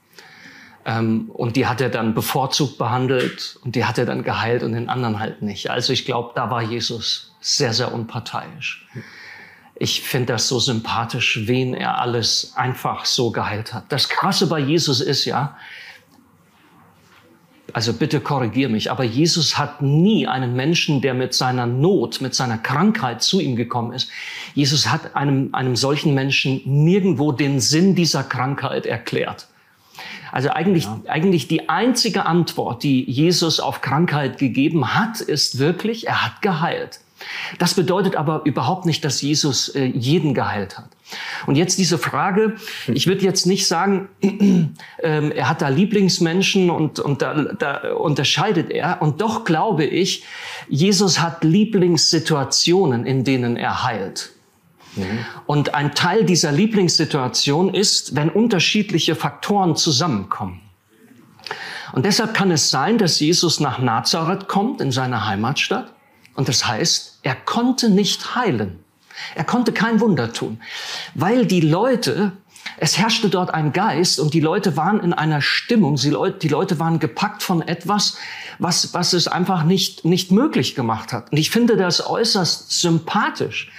Ähm, 0.84 1.30
und 1.32 1.56
die 1.56 1.68
hat 1.68 1.80
er 1.80 1.90
dann 1.90 2.14
bevorzugt 2.14 2.78
behandelt 2.78 3.60
und 3.64 3.76
die 3.76 3.86
hat 3.86 3.98
er 3.98 4.06
dann 4.06 4.24
geheilt 4.24 4.64
und 4.64 4.74
den 4.74 4.90
anderen 4.90 5.20
halt 5.20 5.42
nicht. 5.42 5.70
Also 5.70 5.94
ich 5.94 6.06
glaube, 6.06 6.32
da 6.36 6.50
war 6.50 6.62
Jesus 6.62 7.36
sehr, 7.40 7.74
sehr 7.74 7.94
unparteiisch. 7.94 8.88
Ich 9.78 10.02
finde 10.02 10.34
das 10.34 10.48
so 10.48 10.60
sympathisch, 10.60 11.42
wen 11.46 11.74
er 11.74 12.00
alles 12.00 12.54
einfach 12.56 13.06
so 13.06 13.32
geheilt 13.32 13.74
hat. 13.74 13.86
Das 13.90 14.08
Krasse 14.08 14.48
bei 14.48 14.60
Jesus 14.60 15.02
ist 15.02 15.26
ja, 15.26 15.58
also 17.74 17.92
bitte 17.92 18.22
korrigier 18.22 18.70
mich, 18.70 18.90
aber 18.90 19.04
Jesus 19.04 19.58
hat 19.58 19.82
nie 19.82 20.28
einen 20.28 20.56
Menschen, 20.56 21.02
der 21.02 21.14
mit 21.14 21.34
seiner 21.34 21.66
Not, 21.66 22.22
mit 22.22 22.34
seiner 22.34 22.58
Krankheit 22.58 23.22
zu 23.22 23.42
ihm 23.42 23.58
gekommen 23.58 23.92
ist. 23.92 24.10
Jesus 24.54 24.90
hat 24.90 25.14
einem, 25.14 25.54
einem 25.54 25.76
solchen 25.76 26.14
Menschen 26.14 26.62
nirgendwo 26.64 27.34
den 27.34 27.60
Sinn 27.60 27.94
dieser 27.94 28.24
Krankheit 28.24 28.86
erklärt. 28.86 29.48
Also 30.32 30.52
eigentlich, 30.52 30.86
ja. 30.86 31.02
eigentlich 31.08 31.50
die 31.50 31.68
einzige 31.68 32.26
Antwort, 32.26 32.84
die 32.84 33.10
Jesus 33.10 33.60
auf 33.60 33.82
Krankheit 33.82 34.38
gegeben 34.38 34.94
hat, 34.96 35.20
ist 35.20 35.60
wirklich, 35.60 36.08
er 36.08 36.26
hat 36.26 36.42
geheilt. 36.42 37.00
Das 37.60 37.74
bedeutet 37.74 38.16
aber 38.16 38.42
überhaupt 38.46 38.86
nicht, 38.86 39.04
dass 39.06 39.22
Jesus 39.22 39.70
äh, 39.70 39.86
jeden 39.86 40.34
geheilt 40.34 40.78
hat. 40.78 40.90
Und 41.46 41.56
jetzt 41.56 41.78
diese 41.78 41.98
Frage, 41.98 42.56
ich 42.88 43.08
würde 43.08 43.24
jetzt 43.24 43.46
nicht 43.46 43.68
sagen, 43.68 44.10
ähm, 44.22 45.32
er 45.32 45.50
hat 45.50 45.62
da 45.62 45.70
Lieblingsmenschen 45.70 46.70
und, 46.70 47.00
und 47.00 47.22
da, 47.22 47.34
da 47.34 47.94
unterscheidet 47.94 48.72
er. 48.72 49.02
Und 49.02 49.22
doch 49.22 49.46
glaube 49.46 49.86
ich, 49.86 50.24
Jesus 50.68 51.20
hat 51.22 51.44
Lieblingssituationen, 51.44 53.06
in 53.06 53.24
denen 53.24 53.58
er 53.58 53.84
heilt. 53.84 54.32
Mhm. 54.96 55.20
Und 55.46 55.74
ein 55.76 55.94
Teil 55.94 56.26
dieser 56.26 56.52
Lieblingssituation 56.52 57.74
ist, 57.74 58.16
wenn 58.16 58.30
unterschiedliche 58.30 59.16
Faktoren 59.16 59.76
zusammenkommen. 59.76 60.62
Und 61.94 62.06
deshalb 62.06 62.34
kann 62.34 62.52
es 62.52 62.70
sein, 62.70 62.98
dass 62.98 63.20
Jesus 63.20 63.60
nach 63.60 63.80
Nazareth 63.80 64.48
kommt, 64.48 64.82
in 64.82 64.92
seine 64.92 65.28
Heimatstadt. 65.28 65.94
Und 66.36 66.48
das 66.48 66.68
heißt, 66.68 67.20
er 67.24 67.36
konnte 67.36 67.90
nicht 67.90 68.36
heilen. 68.36 68.80
Er 69.34 69.46
konnte 69.46 69.72
kein 69.72 70.02
Wunder 70.02 70.34
tun, 70.34 70.60
weil 71.14 71.46
die 71.46 71.62
Leute, 71.62 72.34
es 72.78 72.98
herrschte 72.98 73.30
dort 73.30 73.54
ein 73.54 73.72
Geist 73.72 74.20
und 74.20 74.34
die 74.34 74.42
Leute 74.42 74.76
waren 74.76 75.00
in 75.00 75.14
einer 75.14 75.42
Stimmung, 75.42 75.96
die 75.96 76.10
Leute 76.10 76.80
waren 76.80 77.00
gepackt 77.00 77.42
von 77.42 77.62
etwas, 77.62 78.18
was, 78.60 78.94
was 78.94 79.14
es 79.14 79.28
einfach 79.28 79.64
nicht, 79.64 80.04
nicht 80.04 80.32
möglich 80.32 80.76
gemacht 80.76 81.14
hat. 81.14 81.32
Und 81.32 81.38
ich 81.38 81.50
finde 81.50 81.78
das 81.78 82.06
äußerst 82.06 82.72
sympathisch, 82.72 83.72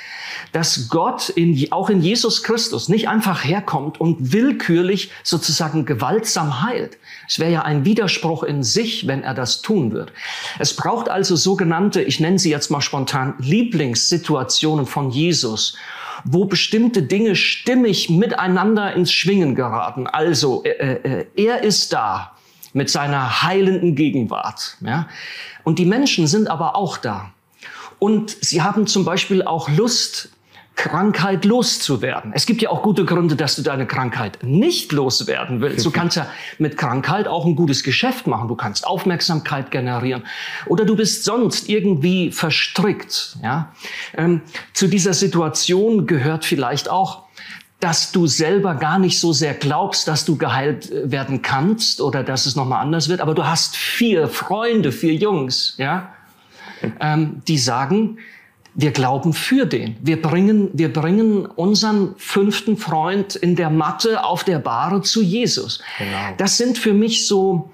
dass 0.57 0.89
Gott 0.89 1.29
in, 1.29 1.71
auch 1.71 1.91
in 1.91 2.01
Jesus 2.01 2.43
Christus 2.43 2.89
nicht 2.89 3.11
einfach 3.11 3.45
herkommt 3.45 4.01
und 4.01 4.33
willkürlich 4.33 5.11
sozusagen 5.23 5.85
gewaltsam 5.85 6.63
heilt. 6.63 6.97
Es 7.29 7.39
wäre 7.39 7.53
ja 7.53 7.63
ein 7.63 7.85
Widerspruch 7.85 8.43
in 8.43 8.63
sich, 8.63 9.07
wenn 9.07 9.23
er 9.23 9.35
das 9.35 9.61
tun 9.61 9.93
wird. 9.93 10.15
Es 10.59 10.75
braucht 10.75 11.11
also 11.11 11.37
sogenannte, 11.37 12.01
ich 12.01 12.21
nenne 12.21 12.39
sie 12.39 12.49
jetzt 12.49 12.71
mal 12.71 12.81
spontan, 12.81 13.35
Lieblingssituationen 13.39 14.87
von 14.87 15.11
Jesus, 15.11 15.77
wo 16.25 16.47
bestimmte 16.47 17.03
Dinge 17.03 17.37
stimmig 17.37 18.09
miteinander 18.09 18.95
ins 18.95 19.13
Schwingen 19.13 19.57
geraten. 19.57 20.07
Also 20.07 20.65
äh, 20.65 20.71
äh, 20.71 21.27
er 21.37 21.65
ist 21.65 21.93
da 21.93 22.33
mit 22.73 22.89
seiner 22.89 23.43
heilenden 23.43 23.95
Gegenwart. 23.95 24.79
Ja? 24.81 25.07
Und 25.65 25.79
die 25.79 25.85
Menschen 25.85 26.27
sind 26.27 26.49
aber 26.49 26.77
auch 26.77 26.97
da. 26.97 27.33
Und 27.99 28.37
sie 28.41 28.63
haben 28.63 28.87
zum 28.87 29.05
Beispiel 29.05 29.43
auch 29.43 29.69
Lust, 29.69 30.31
Krankheit 30.77 31.47
loszuwerden. 31.47 32.33
Es 32.35 32.45
gibt 32.45 32.61
ja 32.61 32.69
auch 32.69 32.83
gute 32.83 33.05
Gründe, 33.07 33.35
dass 33.35 33.57
du 33.57 33.63
deine 33.63 33.87
Krankheit 33.87 34.39
nicht 34.43 34.93
loswerden 34.93 35.61
willst. 35.61 35.85
Du 35.85 35.91
kannst 35.93 36.17
ja 36.17 36.27
mit 36.59 36.77
Krankheit 36.77 37.27
auch 37.27 37.47
ein 37.47 37.57
gutes 37.57 37.83
Geschäft 37.83 38.27
machen. 38.27 38.47
Du 38.49 38.55
kannst 38.55 38.87
Aufmerksamkeit 38.87 39.71
generieren. 39.71 40.25
Oder 40.67 40.85
du 40.85 40.95
bist 40.95 41.25
sonst 41.25 41.69
irgendwie 41.69 42.31
verstrickt. 42.31 43.39
Ja? 43.43 43.73
Ähm, 44.17 44.43
zu 44.75 44.87
dieser 44.87 45.15
Situation 45.15 46.07
gehört 46.07 46.45
vielleicht 46.45 46.91
auch, 46.91 47.25
dass 47.81 48.13
du 48.13 48.27
selber 48.27 48.75
gar 48.75 48.99
nicht 48.99 49.19
so 49.19 49.33
sehr 49.33 49.55
glaubst, 49.55 50.09
dass 50.09 50.25
du 50.25 50.37
geheilt 50.37 50.91
äh, 50.91 51.11
werden 51.11 51.43
kannst 51.43 52.01
oder 52.01 52.23
dass 52.23 52.47
es 52.47 52.55
nochmal 52.55 52.83
anders 52.83 53.09
wird. 53.09 53.21
Aber 53.21 53.35
du 53.35 53.47
hast 53.47 53.77
vier 53.77 54.29
Freunde, 54.29 54.93
vier 54.93 55.15
Jungs, 55.15 55.75
ja, 55.79 56.11
ähm, 57.01 57.43
die 57.49 57.59
sagen, 57.59 58.19
wir 58.77 58.93
glauben 58.93 59.33
für 59.33 59.65
den. 59.65 59.97
Wir 60.03 60.21
bringen, 60.21 60.69
wir 60.75 60.93
bringen 60.93 61.47
unseren 61.47 62.15
fünften 62.19 62.77
Freund 62.77 63.35
in 63.35 63.57
der 63.57 63.71
Matte 63.71 64.23
auf 64.23 64.45
der 64.45 64.59
Bahre 64.59 65.01
zu 65.01 65.23
Jesus. 65.23 65.83
Genau. 65.99 66.35
Das 66.37 66.59
sind 66.59 66.77
für 66.77 66.93
mich 66.93 67.27
so 67.27 67.71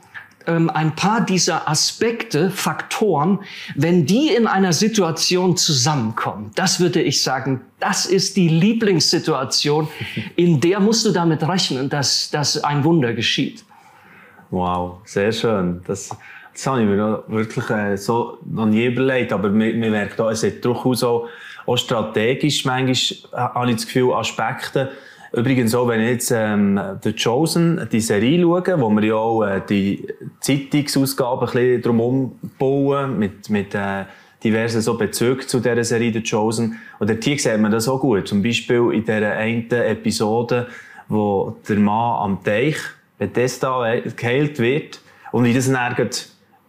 ähm, 0.46 0.70
ein 0.70 0.94
paar 0.94 1.20
dieser 1.20 1.68
Aspekte, 1.68 2.50
Faktoren, 2.50 3.40
wenn 3.74 4.06
die 4.06 4.28
in 4.28 4.46
einer 4.46 4.72
Situation 4.72 5.56
zusammenkommen, 5.56 6.52
das 6.54 6.78
würde 6.78 7.02
ich 7.02 7.22
sagen, 7.22 7.62
das 7.80 8.06
ist 8.06 8.36
die 8.36 8.48
Lieblingssituation, 8.48 9.88
in 10.36 10.60
der 10.60 10.78
musst 10.78 11.04
du 11.04 11.10
damit 11.10 11.42
rechnen, 11.42 11.88
dass, 11.88 12.30
dass 12.30 12.62
ein 12.62 12.84
Wunder 12.84 13.12
geschieht. 13.12 13.64
Wow, 14.50 14.98
sehr 15.04 15.32
schön. 15.32 15.80
Das 15.86 16.10
das 16.52 16.66
habe 16.66 16.82
ich 16.82 16.86
mir 16.86 17.24
wirklich 17.28 17.70
äh, 17.70 17.96
so 17.96 18.38
noch 18.44 18.66
nie 18.66 18.86
überlegt. 18.86 19.32
Aber 19.32 19.48
man, 19.48 19.78
merkt 19.78 20.20
auch, 20.20 20.30
es 20.30 20.42
hat 20.42 20.64
durchaus 20.64 21.02
auch, 21.02 21.28
auch 21.66 21.76
strategisch 21.76 22.64
manchmal, 22.64 23.32
äh, 23.32 23.54
habe 23.54 23.70
ich 23.70 23.76
das 23.76 23.86
Gefühl, 23.86 24.12
Aspekte. 24.12 24.90
Übrigens 25.32 25.74
auch, 25.74 25.88
wenn 25.88 26.00
ich 26.00 26.10
jetzt 26.10 26.30
ähm, 26.30 26.78
The 27.02 27.14
Chosen, 27.14 27.88
die 27.90 28.00
Serie 28.00 28.42
schaue, 28.42 28.80
wo 28.80 28.90
wir 28.90 29.04
ja 29.04 29.14
auch 29.14 29.42
äh, 29.42 29.62
die 29.66 30.06
Zeitungsausgaben 30.40 31.48
ein 31.48 31.52
bisschen 31.52 31.82
drumherum 31.82 32.38
bauen, 32.58 33.18
mit, 33.18 33.48
mit 33.48 33.74
äh, 33.74 34.04
diversen 34.44 34.82
so 34.82 34.98
Bezügen 34.98 35.48
zu 35.48 35.60
dieser 35.60 35.84
Serie 35.84 36.12
The 36.12 36.22
Chosen. 36.22 36.78
Und 36.98 37.08
dort 37.08 37.24
sieht 37.24 37.58
man 37.58 37.72
das 37.72 37.88
auch 37.88 38.00
gut. 38.00 38.28
Zum 38.28 38.42
Beispiel 38.42 38.90
in 38.92 39.04
dieser 39.04 39.32
einen 39.32 39.70
Episode, 39.70 40.66
wo 41.08 41.56
der 41.66 41.78
Mann 41.78 42.24
am 42.24 42.44
Teich 42.44 42.76
Bethesda 43.18 44.00
geheilt 44.16 44.58
wird 44.58 45.00
und 45.30 45.44
wie 45.44 45.54
das 45.54 45.70
dann 45.70 45.96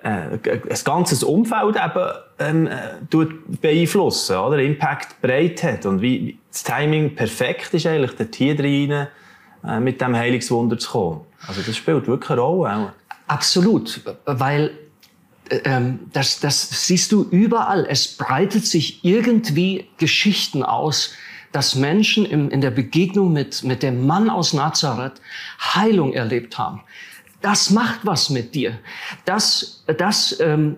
äh, 0.03 0.37
ein 0.53 0.79
ganzes 0.83 1.23
Umfeld 1.23 1.77
eben 1.77 2.09
ähm, 2.39 2.67
äh, 2.67 3.25
beeinflussen, 3.61 4.35
oder? 4.37 4.59
Impact 4.59 5.21
breit 5.21 5.63
hat 5.63 5.85
und 5.85 6.01
wie, 6.01 6.37
das 6.51 6.63
Timing 6.63 7.15
perfekt 7.15 7.73
ist 7.73 7.87
eigentlich, 7.87 8.11
dort 8.15 8.35
hier 8.35 8.59
rein 8.59 9.07
äh, 9.65 9.79
mit 9.79 10.01
dem 10.01 10.15
Heilungswunder 10.15 10.77
zu 10.77 10.91
kommen. 10.91 11.21
Also 11.47 11.61
das 11.61 11.77
spielt 11.77 12.07
wirklich 12.07 12.31
eine 12.31 12.41
Rolle. 12.41 12.93
Absolut, 13.27 14.01
weil 14.25 14.71
äh, 15.49 15.59
ähm, 15.63 15.99
das, 16.11 16.39
das 16.39 16.85
siehst 16.85 17.11
du 17.11 17.23
überall. 17.31 17.85
Es 17.89 18.17
breitet 18.17 18.65
sich 18.65 19.03
irgendwie 19.05 19.87
Geschichten 19.97 20.63
aus, 20.63 21.13
dass 21.53 21.75
Menschen 21.75 22.25
im, 22.25 22.49
in 22.49 22.61
der 22.61 22.71
Begegnung 22.71 23.31
mit, 23.31 23.63
mit 23.63 23.83
dem 23.83 24.05
Mann 24.05 24.29
aus 24.29 24.53
Nazareth 24.53 25.21
Heilung 25.59 26.11
erlebt 26.13 26.57
haben. 26.57 26.81
Das 27.43 27.69
macht 27.71 27.99
was 28.03 28.29
mit 28.29 28.55
dir. 28.55 28.79
Das, 29.25 29.83
das 29.97 30.39
ähm, 30.39 30.77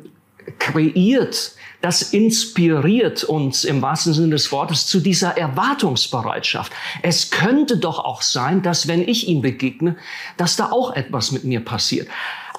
kreiert, 0.57 1.51
das 1.81 2.01
inspiriert 2.01 3.23
uns 3.23 3.63
im 3.65 3.83
wahrsten 3.83 4.13
Sinne 4.13 4.29
des 4.29 4.51
Wortes 4.51 4.87
zu 4.87 4.99
dieser 4.99 5.37
Erwartungsbereitschaft. 5.37 6.73
Es 7.03 7.29
könnte 7.29 7.77
doch 7.77 7.99
auch 7.99 8.23
sein, 8.23 8.63
dass 8.63 8.87
wenn 8.87 9.07
ich 9.07 9.27
ihm 9.27 9.43
begegne, 9.43 9.95
dass 10.37 10.55
da 10.55 10.71
auch 10.71 10.95
etwas 10.95 11.31
mit 11.31 11.43
mir 11.43 11.63
passiert. 11.63 12.07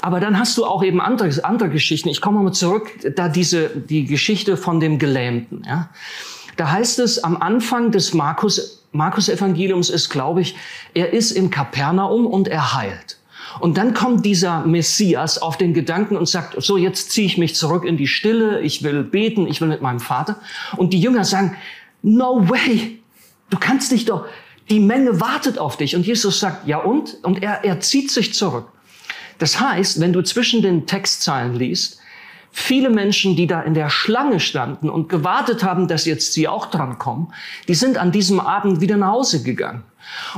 Aber 0.03 0.21
dann 0.21 0.39
hast 0.39 0.57
du 0.57 0.65
auch 0.65 0.85
eben 0.85 1.01
andere, 1.01 1.45
andere 1.45 1.69
Geschichten. 1.69 2.09
Ich 2.09 2.21
komme 2.21 2.41
mal 2.45 2.53
zurück, 2.53 2.93
da 3.17 3.29
diese, 3.29 3.71
die 3.71 4.05
Geschichte 4.05 4.57
von 4.57 4.79
dem 4.79 5.01
Gelähmten. 5.01 5.65
Ja. 5.67 5.91
Da 6.57 6.71
heißt 6.71 7.01
es 7.01 7.25
am 7.25 7.37
Anfang 7.39 7.91
des 7.91 8.15
Markus, 8.15 8.85
Markus 8.93 9.29
Evangeliums 9.29 9.91
ist, 9.91 10.11
glaube 10.11 10.43
ich, 10.43 10.55
er 10.95 11.13
ist 11.13 11.33
in 11.33 11.51
Kapernaum 11.51 12.25
und 12.25 12.47
er 12.47 12.75
heilt. 12.75 13.16
Und 13.61 13.79
dann 13.79 13.95
kommt 13.95 14.25
dieser 14.25 14.67
Messias 14.67 15.39
auf 15.39 15.57
den 15.57 15.75
Gedanken 15.75 16.17
und 16.17 16.29
sagt, 16.29 16.61
so 16.63 16.77
jetzt 16.77 17.11
ziehe 17.11 17.27
ich 17.27 17.39
mich 17.39 17.55
zurück 17.55 17.85
in 17.85 17.97
die 17.97 18.07
Stille, 18.07 18.61
ich 18.61 18.83
will 18.83 19.03
beten, 19.03 19.47
ich 19.47 19.61
will 19.61 19.69
mit 19.69 19.83
meinem 19.83 20.01
Vater. 20.01 20.37
Und 20.77 20.93
die 20.93 21.01
Jünger 21.01 21.25
sagen, 21.25 21.57
no 22.03 22.49
way, 22.49 23.01
du 23.51 23.59
kannst 23.59 23.93
dich 23.93 24.05
doch, 24.05 24.27
die 24.69 24.81
Menge 24.81 25.21
wartet 25.21 25.59
auf 25.59 25.77
dich. 25.77 25.97
Und 25.97 26.07
Jesus 26.07 26.41
sagt, 26.41 26.67
ja 26.67 26.79
und? 26.79 27.19
Und 27.23 27.43
er, 27.43 27.65
er 27.65 27.81
zieht 27.81 28.11
sich 28.11 28.35
zurück. 28.35 28.69
Das 29.39 29.61
heißt, 29.61 30.01
wenn 30.01 30.13
du 30.13 30.23
zwischen 30.23 30.63
den 30.63 30.87
Textzeilen 30.87 31.55
liest, 31.55 31.99
viele 32.51 32.91
Menschen, 32.91 33.37
die 33.37 33.47
da 33.47 33.61
in 33.61 33.75
der 33.75 33.91
Schlange 33.91 34.41
standen 34.41 34.89
und 34.89 35.09
gewartet 35.09 35.63
haben, 35.63 35.89
dass 35.89 36.07
jetzt 36.07 36.33
sie 36.33 36.49
auch 36.49 36.67
drankommen, 36.67 37.29
die 37.69 37.75
sind 37.75 37.99
an 37.99 38.13
diesem 38.13 38.41
Abend 38.41 38.81
wieder 38.81 38.97
nach 38.97 39.13
Hause 39.13 39.43
gegangen. 39.43 39.85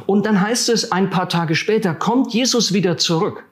Und 0.06 0.26
dann 0.26 0.40
heißt 0.40 0.68
es, 0.68 0.92
ein 0.92 1.10
paar 1.10 1.28
Tage 1.28 1.54
später 1.54 1.94
kommt 1.94 2.32
Jesus 2.32 2.72
wieder 2.72 2.96
zurück. 2.96 3.44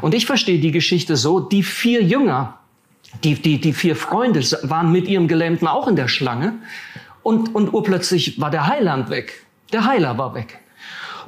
Und 0.00 0.14
ich 0.14 0.26
verstehe 0.26 0.60
die 0.60 0.72
Geschichte 0.72 1.16
so, 1.16 1.40
die 1.40 1.62
vier 1.62 2.02
Jünger, 2.02 2.58
die, 3.24 3.34
die, 3.34 3.60
die 3.60 3.72
vier 3.72 3.96
Freunde 3.96 4.40
waren 4.62 4.92
mit 4.92 5.08
ihrem 5.08 5.28
Gelähmten 5.28 5.66
auch 5.66 5.88
in 5.88 5.96
der 5.96 6.08
Schlange 6.08 6.54
und, 7.22 7.54
und 7.54 7.72
urplötzlich 7.72 8.40
war 8.40 8.50
der 8.50 8.66
Heiland 8.66 9.10
weg. 9.10 9.46
Der 9.72 9.84
Heiler 9.84 10.16
war 10.18 10.34
weg. 10.34 10.60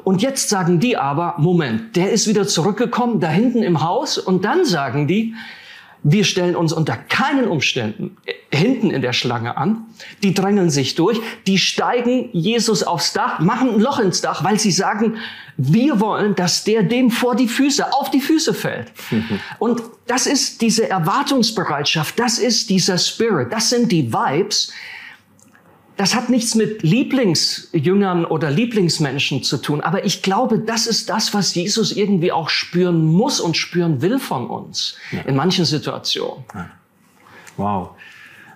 Und 0.05 0.23
jetzt 0.23 0.49
sagen 0.49 0.81
die 0.81 0.97
aber, 0.97 1.35
Moment, 1.39 1.97
der 1.97 2.11
ist 2.11 2.27
wieder 2.27 2.47
zurückgekommen, 2.47 3.21
da 3.21 3.29
hinten 3.29 3.63
im 3.63 3.83
Haus. 3.83 4.17
Und 4.17 4.45
dann 4.45 4.65
sagen 4.65 5.07
die, 5.07 5.35
wir 6.03 6.25
stellen 6.25 6.57
uns 6.57 6.73
unter 6.73 6.97
keinen 6.97 7.47
Umständen 7.47 8.17
hinten 8.53 8.91
in 8.91 9.03
der 9.03 9.13
Schlange 9.13 9.57
an. 9.57 9.85
Die 10.23 10.35
drängeln 10.35 10.71
sich 10.71 10.95
durch, 10.95 11.21
die 11.47 11.59
steigen 11.59 12.31
Jesus 12.33 12.83
aufs 12.83 13.13
Dach, 13.13 13.39
machen 13.41 13.75
ein 13.75 13.81
Loch 13.81 13.99
ins 13.99 14.21
Dach, 14.21 14.43
weil 14.43 14.59
sie 14.59 14.73
sagen, 14.73 15.17
wir 15.57 16.01
wollen, 16.01 16.35
dass 16.35 16.65
der 16.65 16.83
dem 16.83 17.11
vor 17.11 17.37
die 17.37 17.49
Füße, 17.49 17.93
auf 17.93 18.11
die 18.11 18.21
Füße 18.21 18.55
fällt. 18.55 18.93
Und 19.59 19.83
das 20.07 20.27
ist 20.27 20.63
diese 20.63 20.89
Erwartungsbereitschaft, 20.89 22.19
das 22.19 22.39
ist 22.39 22.71
dieser 22.71 22.99
Spirit, 22.99 23.53
das 23.53 23.71
sind 23.71 23.93
die 23.93 24.13
Vibes, 24.13 24.73
das 26.01 26.15
hat 26.15 26.31
nichts 26.31 26.55
mit 26.55 26.83
Lieblingsjüngern 26.83 28.25
oder 28.25 28.51
Lieblingsmenschen 28.51 29.43
zu 29.43 29.59
tun, 29.59 29.83
aber 29.83 30.07
ich 30.07 30.23
glaube, 30.23 30.59
das 30.59 30.87
ist 30.87 31.11
das, 31.11 31.35
was 31.35 31.55
Jesus 31.55 31.95
irgendwie 31.95 32.33
auch 32.33 32.49
spüren 32.49 33.05
muss 33.05 33.39
und 33.39 33.55
spüren 33.55 34.01
will 34.01 34.19
von 34.19 34.47
uns 34.47 34.97
ja. 35.13 35.21
in 35.27 35.37
manchen 35.37 35.67
Situationen. 35.67 36.43
Ja. 36.55 36.71
Wow. 37.59 37.91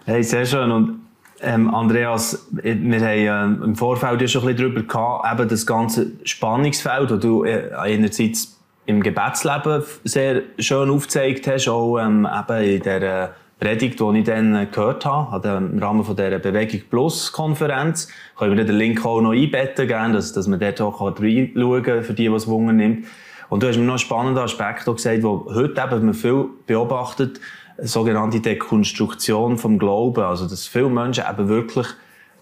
Hey, 0.07 0.23
sehr 0.23 0.47
schön. 0.47 0.71
Und 0.71 1.01
ähm, 1.43 1.75
Andreas, 1.75 2.47
wir 2.51 2.73
haben 2.73 3.61
äh, 3.61 3.65
im 3.67 3.77
Vorfeld 3.77 4.23
ja 4.23 4.27
schon 4.27 4.49
ein 4.49 4.57
bisschen 4.57 4.73
darüber 4.73 4.89
gehabt, 4.89 5.31
eben 5.31 5.47
das 5.51 5.67
ganze 5.67 6.13
Spannungsfeld, 6.25 7.11
das 7.11 7.21
du 7.21 7.45
äh, 7.45 7.73
einerseits 7.77 8.59
im 8.87 9.03
Gebetsleben 9.03 9.83
sehr 10.05 10.45
schön 10.59 10.89
aufgezeigt 10.89 11.47
hast, 11.47 11.69
auch 11.69 11.99
ähm, 11.99 12.27
eben 12.27 12.65
in 12.65 12.83
der 12.83 13.35
Predigt, 13.65 13.99
die 13.99 14.19
ich 14.19 14.25
dann 14.25 14.71
gehört 14.71 15.07
habe, 15.07 15.49
im 15.49 15.79
Rahmen 15.79 16.05
von 16.05 16.15
dieser 16.15 16.39
Bewegung 16.39 16.83
Plus 16.91 17.33
Konferenz. 17.33 18.09
Können 18.37 18.59
wir 18.59 18.65
den 18.67 18.77
Link 18.77 19.07
auch 19.07 19.23
noch 19.23 19.33
einbetten, 19.33 19.89
gerne, 19.89 20.13
dass, 20.13 20.35
dass 20.35 20.47
man 20.47 20.61
dort 20.61 20.83
auch 20.83 21.01
reinschauen 21.01 21.83
kann, 21.83 22.05
für 22.05 22.13
die, 22.13 22.29
die 22.29 22.35
es 22.35 22.47
Wunder 22.47 22.75
nimmt. 22.75 23.07
Und 23.49 23.63
du 23.63 23.67
hast 23.67 23.79
mir 23.79 23.85
noch 23.85 23.95
einen 23.95 23.99
spannenden 24.01 24.45
Aspekt 24.45 24.85
gesagt, 24.85 25.23
wo 25.23 25.47
heute 25.47 25.81
eben 25.81 26.05
man 26.05 26.13
viel 26.13 26.45
beobachtet, 26.67 27.41
sogenannte 27.79 28.41
Dekonstruktion 28.41 29.57
vom 29.57 29.79
Glauben. 29.79 30.23
Also, 30.23 30.47
dass 30.47 30.67
viele 30.67 30.91
Menschen 30.91 31.25
eben 31.27 31.49
wirklich 31.49 31.87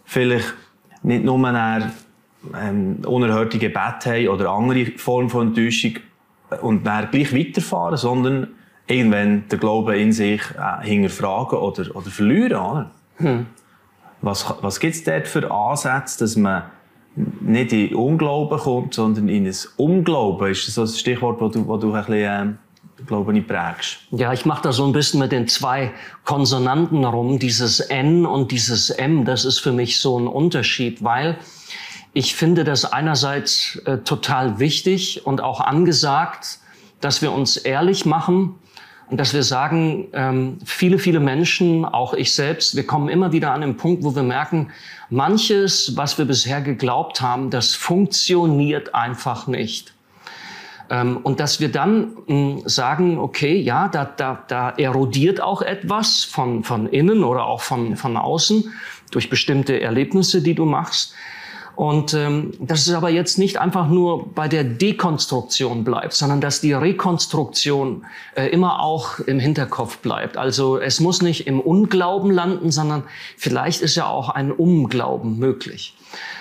vielleicht 0.04 0.54
nicht 1.04 1.22
nur 1.22 1.38
eine 1.46 1.92
ähm, 2.60 2.96
unerhörte 3.06 3.58
Gebet 3.58 4.06
haben 4.06 4.26
oder 4.26 4.50
andere 4.50 4.86
Formen 4.96 5.30
von 5.30 5.48
Enttäuschung 5.48 5.92
und 6.62 6.84
dann 6.84 7.08
gleich 7.12 7.32
weiterfahren, 7.32 7.96
sondern 7.96 8.48
irgendwann 8.86 9.48
den 9.48 9.60
Glauben 9.60 9.94
in 9.94 10.12
sich 10.12 10.42
äh, 10.58 10.84
hinterfragen 10.84 11.58
oder, 11.58 11.94
oder 11.94 12.10
verlieren. 12.10 12.60
Oder? 12.60 12.90
Hm. 13.16 13.46
Was, 14.20 14.54
was 14.60 14.80
gibt 14.80 14.94
es 14.94 15.04
dort 15.04 15.26
für 15.26 15.50
Ansätze, 15.50 16.20
dass 16.20 16.36
man 16.36 16.64
nicht 17.14 17.72
in 17.72 17.94
Unglauben 17.94 18.58
kommt, 18.58 18.94
sondern 18.94 19.28
in 19.28 19.46
ein 19.46 19.56
Unglauben? 19.76 20.50
Ist 20.50 20.66
das 20.66 20.74
so 20.74 20.82
ein 20.82 20.88
Stichwort, 20.88 21.40
das 21.40 21.52
du, 21.52 21.66
wo 21.66 21.76
du 21.76 21.92
ein 21.92 22.04
bisschen, 22.04 22.58
äh, 22.98 23.02
glaube 23.06 23.36
ich, 23.36 23.46
prägst? 23.46 23.98
Ja, 24.10 24.32
ich 24.32 24.44
mache 24.46 24.62
da 24.62 24.72
so 24.72 24.84
ein 24.84 24.92
bisschen 24.92 25.20
mit 25.20 25.32
den 25.32 25.48
zwei 25.48 25.92
Konsonanten 26.24 27.04
rum. 27.04 27.38
Dieses 27.38 27.80
N 27.80 28.26
und 28.26 28.52
dieses 28.52 28.90
M, 28.90 29.24
das 29.24 29.44
ist 29.44 29.58
für 29.58 29.72
mich 29.72 30.00
so 30.00 30.18
ein 30.18 30.26
Unterschied, 30.26 31.02
weil 31.02 31.38
ich 32.14 32.34
finde 32.34 32.64
das 32.64 32.84
einerseits 32.84 33.76
äh, 33.86 33.98
total 33.98 34.58
wichtig 34.58 35.26
und 35.26 35.40
auch 35.40 35.60
angesagt, 35.60 36.58
dass 37.00 37.22
wir 37.22 37.32
uns 37.32 37.56
ehrlich 37.56 38.04
machen 38.04 38.54
dass 39.16 39.34
wir 39.34 39.42
sagen, 39.42 40.08
ähm, 40.12 40.58
viele, 40.64 40.98
viele 40.98 41.20
Menschen, 41.20 41.84
auch 41.84 42.14
ich 42.14 42.34
selbst, 42.34 42.76
wir 42.76 42.86
kommen 42.86 43.08
immer 43.08 43.32
wieder 43.32 43.52
an 43.52 43.60
den 43.60 43.76
Punkt, 43.76 44.04
wo 44.04 44.14
wir 44.14 44.22
merken, 44.22 44.70
manches, 45.10 45.96
was 45.96 46.18
wir 46.18 46.24
bisher 46.24 46.60
geglaubt 46.60 47.20
haben, 47.20 47.50
das 47.50 47.74
funktioniert 47.74 48.94
einfach 48.94 49.46
nicht. 49.46 49.92
Ähm, 50.90 51.18
und 51.22 51.40
dass 51.40 51.60
wir 51.60 51.70
dann 51.70 52.12
mh, 52.26 52.62
sagen, 52.66 53.18
okay, 53.18 53.56
ja, 53.56 53.88
da, 53.88 54.04
da, 54.04 54.44
da 54.48 54.70
erodiert 54.70 55.40
auch 55.40 55.62
etwas 55.62 56.24
von, 56.24 56.64
von 56.64 56.86
innen 56.86 57.24
oder 57.24 57.44
auch 57.44 57.60
von, 57.60 57.96
von 57.96 58.16
außen 58.16 58.72
durch 59.10 59.30
bestimmte 59.30 59.80
Erlebnisse, 59.80 60.42
die 60.42 60.54
du 60.54 60.64
machst. 60.64 61.14
Und 61.74 62.12
ähm, 62.12 62.52
dass 62.60 62.86
es 62.86 62.94
aber 62.94 63.08
jetzt 63.08 63.38
nicht 63.38 63.58
einfach 63.58 63.88
nur 63.88 64.32
bei 64.34 64.46
der 64.46 64.62
Dekonstruktion 64.62 65.84
bleibt, 65.84 66.12
sondern 66.12 66.40
dass 66.40 66.60
die 66.60 66.74
Rekonstruktion 66.74 68.04
äh, 68.34 68.46
immer 68.48 68.80
auch 68.80 69.18
im 69.20 69.38
Hinterkopf 69.38 69.98
bleibt. 69.98 70.36
Also 70.36 70.78
es 70.78 71.00
muss 71.00 71.22
nicht 71.22 71.46
im 71.46 71.60
Unglauben 71.60 72.30
landen, 72.30 72.70
sondern 72.70 73.04
vielleicht 73.38 73.80
ist 73.80 73.96
ja 73.96 74.06
auch 74.06 74.28
ein 74.28 74.52
Umglauben 74.52 75.38
möglich. 75.38 75.94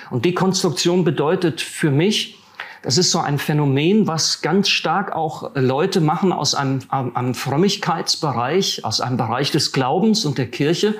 Und 0.09 0.25
Dekonstruktion 0.25 1.05
bedeutet 1.05 1.61
für 1.61 1.91
mich, 1.91 2.40
das 2.83 2.97
ist 2.97 3.11
so 3.11 3.19
ein 3.19 3.37
Phänomen, 3.37 4.07
was 4.07 4.41
ganz 4.41 4.69
stark 4.69 5.15
auch 5.15 5.51
Leute 5.55 6.01
machen 6.01 6.31
aus 6.31 6.55
einem, 6.55 6.79
einem 6.89 7.35
Frömmigkeitsbereich, 7.35 8.83
aus 8.83 9.01
einem 9.01 9.17
Bereich 9.17 9.51
des 9.51 9.71
Glaubens 9.71 10.25
und 10.25 10.37
der 10.37 10.47
Kirche, 10.47 10.95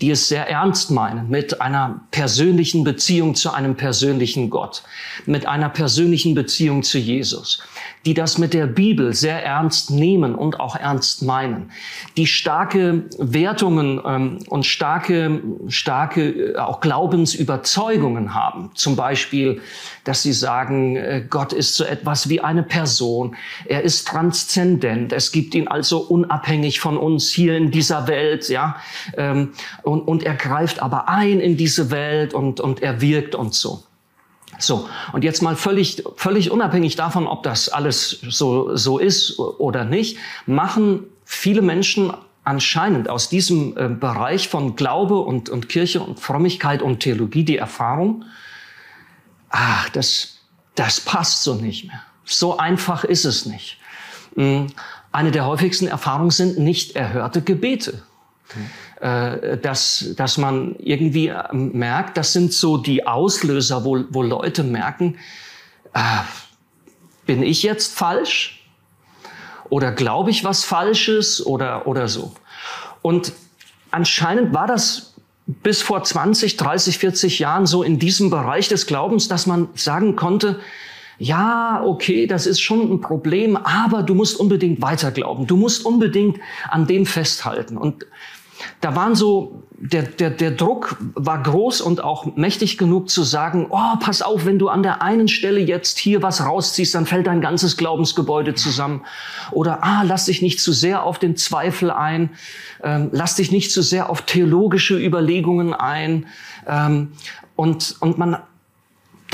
die 0.00 0.10
es 0.10 0.28
sehr 0.28 0.48
ernst 0.48 0.90
meinen 0.90 1.28
mit 1.28 1.60
einer 1.60 2.02
persönlichen 2.10 2.84
Beziehung 2.84 3.34
zu 3.34 3.50
einem 3.52 3.76
persönlichen 3.76 4.50
Gott, 4.50 4.82
mit 5.24 5.46
einer 5.46 5.68
persönlichen 5.68 6.34
Beziehung 6.34 6.82
zu 6.82 6.98
Jesus, 6.98 7.62
die 8.06 8.14
das 8.14 8.38
mit 8.38 8.54
der 8.54 8.68
Bibel 8.68 9.12
sehr 9.12 9.44
ernst 9.44 9.90
nehmen 9.90 10.36
und 10.36 10.60
auch 10.60 10.76
ernst 10.76 11.22
meinen, 11.22 11.72
die 12.16 12.26
starke 12.26 13.04
Wertungen 13.18 14.00
ähm, 14.06 14.38
und 14.48 14.64
starke, 14.64 15.42
starke 15.66 16.52
äh, 16.52 16.56
auch 16.56 16.80
Glaubensüberzeugungen 16.80 18.32
haben. 18.32 18.70
Zum 18.74 18.94
Beispiel, 18.94 19.60
dass 20.04 20.22
sie 20.22 20.32
sagen, 20.32 20.94
äh, 20.94 21.26
Gott 21.28 21.52
ist 21.52 21.74
so 21.74 21.84
etwas 21.84 22.28
wie 22.28 22.40
eine 22.40 22.62
Person, 22.62 23.34
er 23.64 23.82
ist 23.82 24.06
transzendent, 24.06 25.12
es 25.12 25.32
gibt 25.32 25.56
ihn 25.56 25.66
also 25.66 25.98
unabhängig 25.98 26.78
von 26.78 26.96
uns 26.96 27.28
hier 27.28 27.56
in 27.56 27.72
dieser 27.72 28.06
Welt, 28.06 28.48
ja. 28.48 28.76
Ähm, 29.16 29.52
und, 29.82 30.02
und 30.02 30.22
er 30.22 30.34
greift 30.34 30.80
aber 30.80 31.08
ein 31.08 31.40
in 31.40 31.56
diese 31.56 31.90
Welt 31.90 32.34
und, 32.34 32.60
und 32.60 32.82
er 32.82 33.00
wirkt 33.00 33.34
und 33.34 33.52
so. 33.52 33.82
So, 34.58 34.88
und 35.12 35.24
jetzt 35.24 35.42
mal 35.42 35.56
völlig, 35.56 36.02
völlig 36.16 36.50
unabhängig 36.50 36.96
davon, 36.96 37.26
ob 37.26 37.42
das 37.42 37.68
alles 37.68 38.20
so, 38.28 38.76
so 38.76 38.98
ist 38.98 39.38
oder 39.38 39.84
nicht, 39.84 40.18
machen 40.46 41.04
viele 41.24 41.62
Menschen 41.62 42.12
anscheinend 42.44 43.08
aus 43.08 43.28
diesem 43.28 43.76
äh, 43.76 43.88
Bereich 43.88 44.48
von 44.48 44.76
Glaube 44.76 45.18
und, 45.18 45.48
und 45.50 45.68
Kirche 45.68 46.00
und 46.00 46.20
Frömmigkeit 46.20 46.80
und 46.80 47.00
Theologie 47.00 47.44
die 47.44 47.56
Erfahrung, 47.56 48.24
ach, 49.50 49.88
das, 49.90 50.38
das 50.76 51.00
passt 51.00 51.42
so 51.42 51.54
nicht 51.54 51.86
mehr. 51.86 52.00
So 52.24 52.56
einfach 52.56 53.04
ist 53.04 53.24
es 53.24 53.46
nicht. 53.46 53.78
Hm, 54.36 54.68
eine 55.10 55.32
der 55.32 55.46
häufigsten 55.46 55.88
Erfahrungen 55.88 56.30
sind 56.30 56.58
nicht 56.58 56.94
erhörte 56.94 57.42
Gebete. 57.42 58.02
Mhm. 58.54 58.70
Dass, 58.98 60.14
dass 60.16 60.38
man 60.38 60.74
irgendwie 60.78 61.28
ähm, 61.28 61.72
merkt, 61.72 62.16
das 62.16 62.32
sind 62.32 62.54
so 62.54 62.78
die 62.78 63.06
Auslöser, 63.06 63.84
wo, 63.84 64.04
wo 64.08 64.22
Leute 64.22 64.62
merken, 64.64 65.18
äh, 65.92 66.00
bin 67.26 67.42
ich 67.42 67.62
jetzt 67.62 67.94
falsch? 67.94 68.64
Oder 69.68 69.92
glaube 69.92 70.30
ich 70.30 70.44
was 70.44 70.64
Falsches 70.64 71.44
oder, 71.44 71.86
oder 71.86 72.08
so? 72.08 72.32
Und 73.02 73.32
anscheinend 73.90 74.54
war 74.54 74.66
das 74.66 75.14
bis 75.46 75.82
vor 75.82 76.02
20, 76.02 76.56
30, 76.56 76.98
40 76.98 77.38
Jahren 77.38 77.66
so 77.66 77.82
in 77.82 77.98
diesem 77.98 78.30
Bereich 78.30 78.68
des 78.68 78.86
Glaubens, 78.86 79.28
dass 79.28 79.46
man 79.46 79.68
sagen 79.74 80.16
konnte, 80.16 80.60
ja, 81.18 81.82
okay, 81.84 82.26
das 82.26 82.46
ist 82.46 82.60
schon 82.60 82.92
ein 82.92 83.00
Problem, 83.00 83.56
aber 83.56 84.02
du 84.02 84.14
musst 84.14 84.38
unbedingt 84.38 84.82
weiter 84.82 85.10
glauben. 85.10 85.46
Du 85.46 85.56
musst 85.56 85.84
unbedingt 85.86 86.38
an 86.68 86.86
dem 86.86 87.06
festhalten. 87.06 87.78
Und 87.78 88.06
da 88.80 88.94
waren 88.96 89.14
so, 89.14 89.62
der, 89.78 90.02
der, 90.02 90.30
der 90.30 90.52
Druck 90.52 90.96
war 91.14 91.42
groß 91.42 91.80
und 91.80 92.02
auch 92.02 92.36
mächtig 92.36 92.78
genug 92.78 93.10
zu 93.10 93.22
sagen, 93.22 93.66
oh, 93.70 93.96
pass 94.00 94.22
auf, 94.22 94.46
wenn 94.46 94.58
du 94.58 94.68
an 94.68 94.82
der 94.82 95.02
einen 95.02 95.28
Stelle 95.28 95.60
jetzt 95.60 95.98
hier 95.98 96.22
was 96.22 96.44
rausziehst, 96.44 96.94
dann 96.94 97.06
fällt 97.06 97.26
dein 97.26 97.40
ganzes 97.40 97.76
Glaubensgebäude 97.76 98.54
zusammen. 98.54 99.04
Oder, 99.52 99.84
ah, 99.84 100.02
lass 100.02 100.26
dich 100.26 100.40
nicht 100.40 100.60
zu 100.60 100.72
sehr 100.72 101.02
auf 101.02 101.18
den 101.18 101.36
Zweifel 101.36 101.90
ein, 101.90 102.30
ähm, 102.82 103.10
lass 103.12 103.36
dich 103.36 103.52
nicht 103.52 103.70
zu 103.70 103.82
sehr 103.82 104.08
auf 104.08 104.22
theologische 104.22 104.96
Überlegungen 104.96 105.74
ein. 105.74 106.26
Ähm, 106.66 107.12
und, 107.54 107.96
und 108.00 108.18
man 108.18 108.38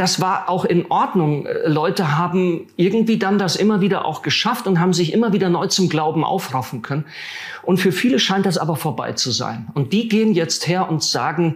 das 0.02 0.20
war 0.20 0.48
auch 0.48 0.64
in 0.64 0.90
Ordnung. 0.90 1.46
Leute 1.64 2.18
haben 2.18 2.66
irgendwie 2.74 3.18
dann 3.18 3.38
das 3.38 3.54
immer 3.54 3.80
wieder 3.80 4.04
auch 4.04 4.22
geschafft 4.22 4.66
und 4.66 4.80
haben 4.80 4.92
sich 4.92 5.12
immer 5.12 5.32
wieder 5.32 5.48
neu 5.48 5.68
zum 5.68 5.88
Glauben 5.88 6.24
aufraffen 6.24 6.82
können. 6.82 7.04
Und 7.62 7.78
für 7.78 7.92
viele 7.92 8.18
scheint 8.18 8.44
das 8.44 8.58
aber 8.58 8.74
vorbei 8.74 9.12
zu 9.12 9.30
sein. 9.30 9.68
Und 9.74 9.92
die 9.92 10.08
gehen 10.08 10.34
jetzt 10.34 10.66
her 10.66 10.90
und 10.90 11.04
sagen, 11.04 11.54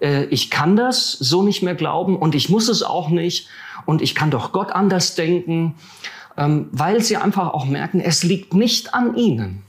äh, 0.00 0.24
ich 0.24 0.50
kann 0.50 0.74
das 0.74 1.12
so 1.12 1.44
nicht 1.44 1.62
mehr 1.62 1.76
glauben 1.76 2.16
und 2.16 2.34
ich 2.34 2.48
muss 2.48 2.68
es 2.68 2.82
auch 2.82 3.10
nicht 3.10 3.46
und 3.86 4.02
ich 4.02 4.16
kann 4.16 4.32
doch 4.32 4.50
Gott 4.50 4.72
anders 4.72 5.14
denken, 5.14 5.76
ähm, 6.36 6.66
weil 6.72 7.00
sie 7.00 7.16
einfach 7.16 7.54
auch 7.54 7.64
merken, 7.64 8.00
es 8.00 8.24
liegt 8.24 8.54
nicht 8.54 8.92
an 8.92 9.14
ihnen. 9.14 9.62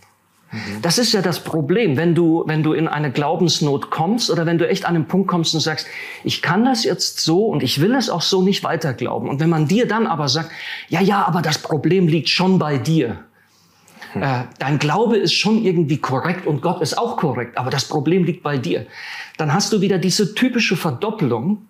Mhm. 0.56 0.82
Das 0.82 0.98
ist 0.98 1.12
ja 1.12 1.22
das 1.22 1.44
Problem, 1.44 1.98
wenn 1.98 2.16
du, 2.16 2.44
wenn 2.48 2.64
du 2.64 2.74
in 2.74 2.88
eine 2.88 3.12
Glaubensnot 3.12 3.90
kommst 3.90 4.30
oder 4.32 4.46
wenn 4.46 4.58
du 4.58 4.68
echt 4.68 4.86
an 4.86 4.96
einen 4.96 5.08
Punkt 5.08 5.28
kommst 5.28 5.54
und 5.54 5.60
sagst, 5.60 5.88
ich 6.24 6.42
kann 6.42 6.66
das 6.66 6.84
jetzt 6.84 7.20
so 7.20 7.46
und 7.48 7.62
ich 7.62 7.82
will 7.82 7.94
es 7.96 8.10
auch 8.10 8.22
so 8.22 8.42
nicht 8.42 8.64
weiter 8.64 8.94
glauben. 8.94 9.30
Und 9.30 9.40
wenn 9.40 9.50
man 9.50 9.68
dir 9.68 9.88
dann 9.88 10.08
aber 10.08 10.30
sagt, 10.30 10.52
ja, 10.88 11.02
ja, 11.02 11.26
aber 11.26 11.42
das 11.42 11.58
Problem 11.58 12.08
liegt 12.08 12.30
schon 12.30 12.58
bei 12.58 12.78
dir. 12.78 13.18
Hm. 14.14 14.24
Äh, 14.24 14.44
dein 14.60 14.80
Glaube 14.80 15.18
ist 15.18 15.34
schon 15.34 15.64
irgendwie 15.64 15.98
korrekt 15.98 16.48
und 16.48 16.62
Gott 16.62 16.82
ist 16.82 16.98
auch 16.98 17.18
korrekt, 17.18 17.58
aber 17.58 17.70
das 17.70 17.86
Problem 17.86 18.24
liegt 18.24 18.44
bei 18.44 18.58
dir. 18.58 18.86
Dann 19.38 19.54
hast 19.54 19.74
du 19.74 19.82
wieder 19.82 19.98
diese 19.98 20.34
typische 20.34 20.78
Verdoppelung, 20.78 21.68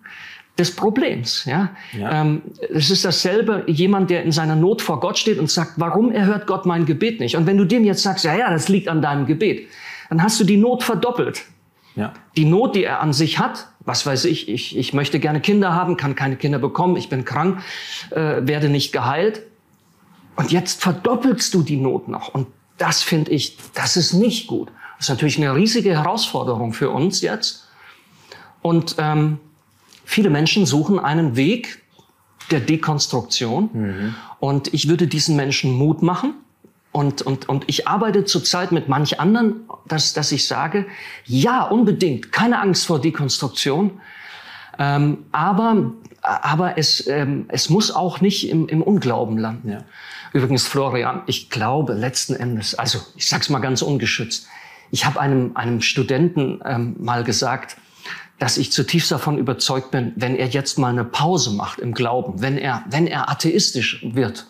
des 0.58 0.74
Problems. 0.74 1.44
Ja? 1.44 1.70
ja. 1.92 2.22
Ähm, 2.22 2.42
es 2.72 2.90
ist 2.90 3.04
dasselbe, 3.04 3.64
jemand, 3.66 4.10
der 4.10 4.22
in 4.22 4.32
seiner 4.32 4.56
Not 4.56 4.80
vor 4.82 5.00
Gott 5.00 5.18
steht 5.18 5.38
und 5.38 5.50
sagt, 5.50 5.72
warum 5.76 6.10
erhört 6.10 6.46
Gott 6.46 6.64
mein 6.66 6.86
Gebet 6.86 7.20
nicht? 7.20 7.36
Und 7.36 7.46
wenn 7.46 7.58
du 7.58 7.64
dem 7.64 7.84
jetzt 7.84 8.02
sagst, 8.02 8.24
ja, 8.24 8.34
ja, 8.34 8.50
das 8.50 8.68
liegt 8.68 8.88
an 8.88 9.02
deinem 9.02 9.26
Gebet, 9.26 9.68
dann 10.08 10.22
hast 10.22 10.40
du 10.40 10.44
die 10.44 10.56
Not 10.56 10.82
verdoppelt. 10.82 11.42
Ja. 11.94 12.12
Die 12.36 12.44
Not, 12.44 12.74
die 12.74 12.84
er 12.84 13.00
an 13.00 13.12
sich 13.12 13.38
hat, 13.38 13.68
was 13.80 14.04
weiß 14.04 14.24
ich, 14.26 14.48
ich, 14.48 14.76
ich 14.76 14.92
möchte 14.92 15.20
gerne 15.20 15.40
Kinder 15.40 15.74
haben, 15.74 15.96
kann 15.96 16.14
keine 16.14 16.36
Kinder 16.36 16.58
bekommen, 16.58 16.96
ich 16.96 17.08
bin 17.08 17.24
krank, 17.24 17.60
äh, 18.10 18.46
werde 18.46 18.68
nicht 18.68 18.92
geheilt. 18.92 19.42
Und 20.36 20.52
jetzt 20.52 20.82
verdoppelst 20.82 21.54
du 21.54 21.62
die 21.62 21.76
Not 21.76 22.08
noch. 22.08 22.28
Und 22.28 22.46
das 22.78 23.02
finde 23.02 23.30
ich, 23.30 23.56
das 23.74 23.96
ist 23.96 24.12
nicht 24.12 24.46
gut. 24.46 24.70
Das 24.98 25.06
ist 25.06 25.10
natürlich 25.10 25.38
eine 25.38 25.54
riesige 25.54 25.90
Herausforderung 25.90 26.72
für 26.72 26.90
uns 26.90 27.20
jetzt. 27.20 27.68
Und 28.60 28.96
ähm, 28.98 29.38
Viele 30.06 30.30
Menschen 30.30 30.64
suchen 30.64 30.98
einen 30.98 31.36
Weg 31.36 31.82
der 32.50 32.60
Dekonstruktion. 32.60 33.70
Mhm. 33.72 34.14
Und 34.40 34.72
ich 34.72 34.88
würde 34.88 35.06
diesen 35.06 35.36
Menschen 35.36 35.72
Mut 35.72 36.02
machen. 36.02 36.34
Und, 36.92 37.20
und, 37.20 37.48
und 37.48 37.64
ich 37.66 37.86
arbeite 37.86 38.24
zurzeit 38.24 38.72
mit 38.72 38.88
manch 38.88 39.20
anderen, 39.20 39.68
dass, 39.86 40.14
dass 40.14 40.32
ich 40.32 40.46
sage, 40.46 40.86
ja, 41.26 41.64
unbedingt, 41.64 42.32
keine 42.32 42.60
Angst 42.60 42.86
vor 42.86 43.00
Dekonstruktion. 43.00 44.00
Ähm, 44.78 45.26
aber 45.32 45.92
aber 46.26 46.76
es, 46.76 47.06
ähm, 47.06 47.46
es 47.48 47.70
muss 47.70 47.92
auch 47.94 48.20
nicht 48.20 48.48
im, 48.48 48.66
im 48.68 48.82
Unglauben 48.82 49.38
landen. 49.38 49.70
Ja. 49.70 49.84
Übrigens, 50.32 50.66
Florian, 50.66 51.22
ich 51.26 51.50
glaube 51.50 51.94
letzten 51.94 52.34
Endes, 52.34 52.74
also 52.74 52.98
ich 53.14 53.28
sag's 53.28 53.48
mal 53.48 53.60
ganz 53.60 53.80
ungeschützt, 53.80 54.48
ich 54.90 55.06
habe 55.06 55.20
einem, 55.20 55.52
einem 55.54 55.80
Studenten 55.80 56.60
ähm, 56.64 56.96
mal 56.98 57.22
gesagt, 57.22 57.76
dass 58.38 58.58
ich 58.58 58.72
zutiefst 58.72 59.10
davon 59.10 59.38
überzeugt 59.38 59.90
bin, 59.90 60.12
wenn 60.16 60.36
er 60.36 60.48
jetzt 60.48 60.78
mal 60.78 60.90
eine 60.90 61.04
Pause 61.04 61.50
macht 61.50 61.78
im 61.78 61.94
Glauben, 61.94 62.42
wenn 62.42 62.58
er, 62.58 62.84
wenn 62.90 63.06
er 63.06 63.30
atheistisch 63.30 64.04
wird, 64.12 64.46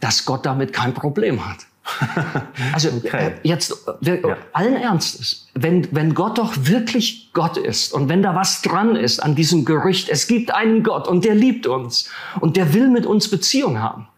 dass 0.00 0.24
Gott 0.24 0.44
damit 0.46 0.72
kein 0.72 0.94
Problem 0.94 1.46
hat. 1.46 1.58
also 2.72 2.88
okay. 2.88 3.26
Äh, 3.26 3.32
jetzt 3.42 3.74
wir, 4.00 4.20
ja. 4.20 4.36
allen 4.52 4.76
Ernstes, 4.76 5.48
wenn, 5.54 5.86
wenn 5.94 6.14
Gott 6.14 6.38
doch 6.38 6.54
wirklich 6.56 7.30
Gott 7.34 7.58
ist 7.58 7.92
und 7.92 8.08
wenn 8.08 8.22
da 8.22 8.34
was 8.34 8.62
dran 8.62 8.96
ist 8.96 9.20
an 9.20 9.34
diesem 9.34 9.66
Gerücht, 9.66 10.08
es 10.08 10.26
gibt 10.26 10.52
einen 10.52 10.82
Gott 10.82 11.06
und 11.06 11.24
der 11.26 11.34
liebt 11.34 11.66
uns 11.66 12.08
und 12.40 12.56
der 12.56 12.72
will 12.72 12.88
mit 12.88 13.04
uns 13.04 13.28
Beziehung 13.28 13.80
haben, 13.80 14.08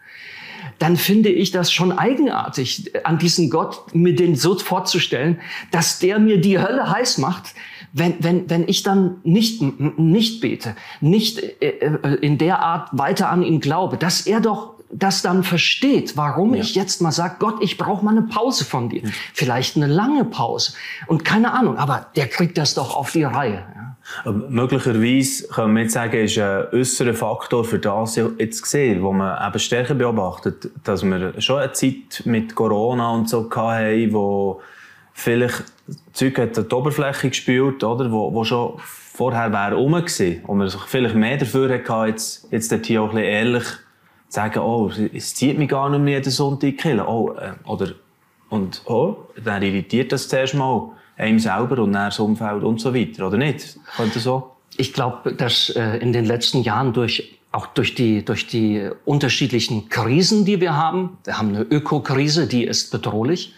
dann 0.78 0.96
finde 0.96 1.30
ich 1.30 1.50
das 1.50 1.72
schon 1.72 1.90
eigenartig, 1.90 2.92
an 3.04 3.18
diesen 3.18 3.50
Gott 3.50 3.94
mir 3.94 4.14
den 4.14 4.36
so 4.36 4.56
vorzustellen, 4.58 5.40
dass 5.70 5.98
der 5.98 6.18
mir 6.18 6.40
die 6.40 6.58
Hölle 6.58 6.90
heiß 6.90 7.18
macht, 7.18 7.54
wenn, 7.96 8.22
wenn, 8.22 8.50
wenn 8.50 8.68
ich 8.68 8.82
dann 8.82 9.16
nicht, 9.24 9.62
nicht 9.98 10.40
bete, 10.42 10.76
nicht 11.00 11.38
äh, 11.38 11.68
äh, 11.68 12.14
in 12.16 12.36
der 12.36 12.60
Art 12.60 12.90
weiter 12.92 13.30
an 13.30 13.42
ihn 13.42 13.60
glaube, 13.60 13.96
dass 13.96 14.26
er 14.26 14.40
doch 14.40 14.74
das 14.90 15.22
dann 15.22 15.42
versteht, 15.42 16.16
warum 16.16 16.54
ja. 16.54 16.60
ich 16.60 16.74
jetzt 16.74 17.00
mal 17.00 17.10
sage, 17.10 17.36
Gott, 17.38 17.56
ich 17.60 17.78
brauche 17.78 18.04
mal 18.04 18.12
eine 18.12 18.22
Pause 18.22 18.64
von 18.64 18.88
dir. 18.90 19.02
Vielleicht 19.32 19.76
eine 19.76 19.86
lange 19.86 20.24
Pause. 20.24 20.74
Und 21.06 21.24
keine 21.24 21.52
Ahnung, 21.52 21.76
aber 21.76 22.06
der 22.14 22.28
kriegt 22.28 22.56
das 22.58 22.74
doch 22.74 22.94
auf 22.94 23.12
die 23.12 23.24
Reihe. 23.24 23.64
Ja. 24.24 24.32
Möglicherweise 24.32 25.48
können 25.48 25.74
wir 25.74 25.82
jetzt 25.82 25.94
sagen, 25.94 26.20
ist 26.22 26.38
ein 26.38 26.66
äußerer 26.72 27.14
Faktor 27.14 27.64
für 27.64 27.78
das 27.80 28.14
jetzt 28.16 28.62
gesehen, 28.62 29.02
wo 29.02 29.12
man 29.12 29.48
eben 29.48 29.58
stärker 29.58 29.94
beobachtet, 29.94 30.70
dass 30.84 31.02
wir 31.02 31.40
schon 31.40 31.58
eine 31.58 31.72
Zeit 31.72 32.22
mit 32.24 32.54
Corona 32.54 33.10
und 33.10 33.28
so 33.28 33.50
hatten, 33.50 34.12
wo 34.12 34.60
vielleicht 35.12 35.64
Zeug 36.12 36.38
hat 36.38 36.56
die 36.56 36.74
Oberfläche 36.74 37.28
gespielt, 37.28 37.84
oder, 37.84 38.10
wo, 38.10 38.32
wo 38.32 38.44
schon 38.44 38.74
vorher 38.78 39.52
wäre 39.52 39.74
rum 39.74 39.92
gewesen. 39.92 40.44
Und 40.44 40.58
man 40.58 40.68
sich 40.68 40.80
vielleicht 40.82 41.14
mehr 41.14 41.36
dafür 41.36 41.72
hatte, 41.72 42.08
jetzt, 42.08 42.48
jetzt 42.50 42.72
dort 42.72 42.86
hier 42.86 43.02
auch 43.02 43.10
ein 43.10 43.16
bisschen 43.16 43.30
ehrlich 43.30 43.64
zu 43.64 43.76
sagen, 44.28 44.58
oh, 44.58 44.90
es 45.14 45.34
zieht 45.34 45.58
mich 45.58 45.68
gar 45.68 45.88
nicht 45.88 46.00
mehr 46.02 46.18
jeden 46.18 46.30
Sonntag 46.30 46.78
killen. 46.78 47.00
Oh, 47.00 47.32
äh, 47.38 47.52
oder, 47.68 47.92
und, 48.48 48.82
oh, 48.86 49.16
dann 49.42 49.62
irritiert 49.62 50.12
das 50.12 50.28
zuerst 50.28 50.54
mal 50.54 50.90
einem 51.16 51.38
selber 51.38 51.82
und 51.82 51.92
dann 51.92 52.06
das 52.06 52.18
Umfeld 52.18 52.62
und 52.62 52.80
so 52.80 52.94
weiter, 52.94 53.26
oder 53.26 53.38
nicht? 53.38 53.78
Könnte 53.96 54.18
so? 54.18 54.52
Ich 54.76 54.92
glaube, 54.92 55.32
dass 55.32 55.70
äh, 55.70 55.98
in 55.98 56.12
den 56.12 56.26
letzten 56.26 56.62
Jahren 56.62 56.92
durch 56.92 57.36
auch 57.52 57.66
durch 57.68 57.94
die, 57.94 58.22
durch 58.22 58.46
die 58.46 58.90
unterschiedlichen 59.06 59.88
Krisen, 59.88 60.44
die 60.44 60.60
wir 60.60 60.76
haben. 60.76 61.16
Wir 61.24 61.38
haben 61.38 61.54
eine 61.54 61.62
Ökokrise, 61.62 62.46
die 62.46 62.64
ist 62.64 62.90
bedrohlich. 62.90 63.54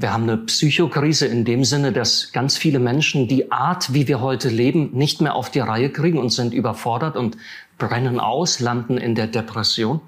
Wir 0.00 0.14
haben 0.14 0.22
eine 0.22 0.38
Psychokrise 0.38 1.26
in 1.26 1.44
dem 1.44 1.62
Sinne, 1.62 1.92
dass 1.92 2.32
ganz 2.32 2.56
viele 2.56 2.78
Menschen 2.78 3.28
die 3.28 3.52
Art, 3.52 3.92
wie 3.92 4.08
wir 4.08 4.22
heute 4.22 4.48
leben, 4.48 4.88
nicht 4.94 5.20
mehr 5.20 5.34
auf 5.34 5.50
die 5.50 5.58
Reihe 5.58 5.90
kriegen 5.90 6.16
und 6.16 6.30
sind 6.30 6.54
überfordert 6.54 7.18
und 7.18 7.36
brennen 7.76 8.18
aus, 8.18 8.60
landen 8.60 8.96
in 8.96 9.14
der 9.14 9.26
Depression. 9.26 10.00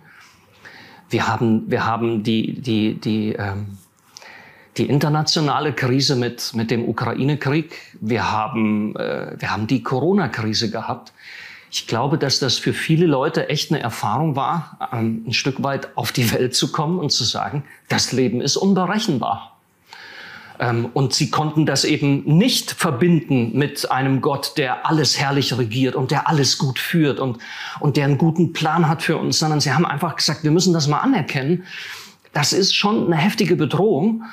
Wir 1.11 1.29
haben, 1.29 1.71
wir 1.71 1.85
haben 1.85 2.23
die, 2.23 2.59
die, 2.59 2.95
die, 2.95 3.35
ähm, 3.35 3.77
die 4.79 4.89
internationale 4.89 5.75
Krise 5.75 6.17
mit, 6.17 6.55
mit 6.55 6.71
dem 6.71 6.89
Ukraine-Krieg. 6.89 7.79
Wir 8.01 8.33
haben, 8.33 8.97
äh, 8.97 9.37
wir 9.39 9.51
haben 9.51 9.67
die 9.67 9.83
Corona-Krise 9.83 10.71
gehabt. 10.71 11.13
Ich 11.71 11.87
glaube, 11.87 12.17
dass 12.17 12.39
das 12.39 12.57
für 12.57 12.73
viele 12.73 13.05
Leute 13.05 13.51
echt 13.51 13.71
eine 13.71 13.83
Erfahrung 13.83 14.37
war, 14.37 14.89
ähm, 14.91 15.25
ein 15.27 15.35
Stück 15.35 15.63
weit 15.63 15.95
auf 15.99 16.13
die 16.13 16.33
Welt 16.33 16.55
zu 16.55 16.73
kommen 16.73 16.99
und 16.99 17.13
zu 17.13 17.25
sagen, 17.25 17.65
das 17.91 18.13
Leben 18.13 18.41
ist 18.41 18.57
unberechenbar. 18.57 19.52
Ähm, 20.59 20.91
und 20.93 21.15
sie 21.15 21.31
konnten 21.31 21.67
das 21.67 21.85
eben 21.85 22.23
nicht 22.25 22.73
verbinden 22.73 23.57
mit 23.57 23.91
einem 23.91 24.21
Gott, 24.21 24.55
der 24.57 24.87
alles 24.87 25.19
herrlich 25.19 25.57
regiert 25.57 25.95
und 25.95 26.11
der 26.11 26.29
alles 26.29 26.59
gut 26.59 26.79
führt 26.79 27.21
und, 27.21 27.39
und 27.81 27.97
der 27.97 28.05
einen 28.05 28.19
guten 28.19 28.53
Plan 28.53 28.89
hat 28.89 29.03
für 29.03 29.17
uns, 29.17 29.39
sondern 29.39 29.61
sie 29.61 29.73
haben 29.73 29.87
einfach 29.87 30.17
gesagt, 30.17 30.45
wir 30.45 30.51
müssen 30.51 30.73
das 30.73 30.89
mal 30.89 30.99
anerkennen. 30.99 31.65
Das 32.33 32.53
ist 32.53 32.75
schon 32.75 33.07
eine 33.07 33.17
heftige 33.17 33.57
Bedrohung. 33.57 34.25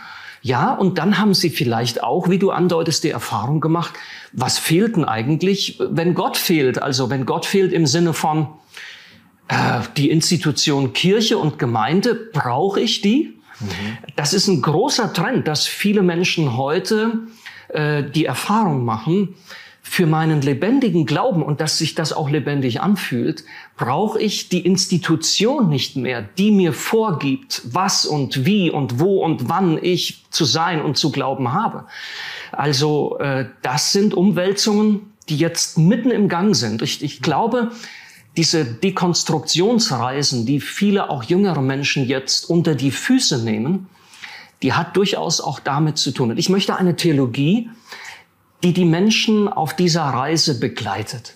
Ja, 0.42 0.74
und 0.74 0.98
dann 0.98 1.18
haben 1.18 1.34
sie 1.34 1.50
vielleicht 1.50 2.02
auch, 2.02 2.30
wie 2.30 2.40
du 2.40 2.52
andeutest, 2.52 3.04
die 3.04 3.10
Erfahrung 3.10 3.60
gemacht, 3.60 3.94
was 4.32 4.58
fehlt 4.58 4.96
denn 4.96 5.04
eigentlich, 5.04 5.80
wenn 5.80 6.14
Gott 6.14 6.38
fehlt? 6.38 6.82
Also 6.82 7.10
wenn 7.10 7.26
Gott 7.26 7.46
fehlt 7.46 7.74
im 7.74 7.86
Sinne 7.86 8.14
von 8.14 8.48
äh, 9.50 9.82
die 9.98 10.10
Institution 10.10 10.94
Kirche 10.94 11.38
und 11.38 11.60
Gemeinde, 11.60 12.16
brauche 12.16 12.80
ich 12.80 13.02
die? 13.02 13.39
Mhm. 13.60 13.98
Das 14.16 14.34
ist 14.34 14.48
ein 14.48 14.62
großer 14.62 15.14
Trend, 15.14 15.48
dass 15.48 15.68
viele 15.68 16.02
Menschen 16.02 16.58
heute 16.58 17.20
äh, 17.70 18.04
die 18.04 18.26
Erfahrung 18.26 18.86
machen, 18.86 19.36
für 19.90 20.06
meinen 20.06 20.42
lebendigen 20.42 21.08
Glauben 21.08 21.42
und 21.42 21.62
dass 21.62 21.80
sich 21.80 21.96
das 21.96 22.14
auch 22.14 22.30
lebendig 22.30 22.80
anfühlt, 22.80 23.44
brauche 23.76 24.22
ich 24.22 24.48
die 24.48 24.64
Institution 24.64 25.68
nicht 25.68 25.96
mehr, 25.96 26.22
die 26.22 26.52
mir 26.52 26.74
vorgibt, 26.74 27.64
was 27.66 28.06
und 28.06 28.46
wie 28.46 28.70
und 28.70 29.00
wo 29.00 29.24
und 29.24 29.50
wann 29.50 29.80
ich 29.82 30.26
zu 30.30 30.46
sein 30.46 30.82
und 30.82 30.96
zu 30.96 31.12
glauben 31.12 31.54
habe. 31.54 31.86
Also 32.52 33.18
äh, 33.18 33.46
das 33.64 33.92
sind 33.92 34.14
Umwälzungen, 34.14 35.12
die 35.28 35.38
jetzt 35.38 35.80
mitten 35.80 36.12
im 36.12 36.30
Gang 36.30 36.56
sind. 36.56 36.84
Ich, 36.84 37.04
ich 37.04 37.24
glaube, 37.24 37.72
diese 38.38 38.66
Dekonstruktionsreisen, 38.66 40.46
die 40.46 40.60
viele 40.60 41.10
auch 41.10 41.24
jüngere 41.24 41.62
Menschen 41.62 42.06
jetzt 42.06 42.50
unter 42.50 42.76
die 42.76 42.92
Füße 42.92 43.44
nehmen, 43.44 43.88
die 44.62 44.74
hat 44.74 44.96
durchaus 44.96 45.42
auch 45.42 45.60
damit 45.60 45.98
zu 45.98 46.12
tun. 46.12 46.32
Und 46.32 46.38
ich 46.38 46.50
möchte 46.50 46.76
eine 46.76 46.96
Theologie, 46.96 47.70
die 48.64 48.74
die 48.74 48.86
Menschen 48.86 49.48
auf 49.48 49.76
dieser 49.76 50.04
Reise 50.04 50.60
begleitet. 50.60 51.36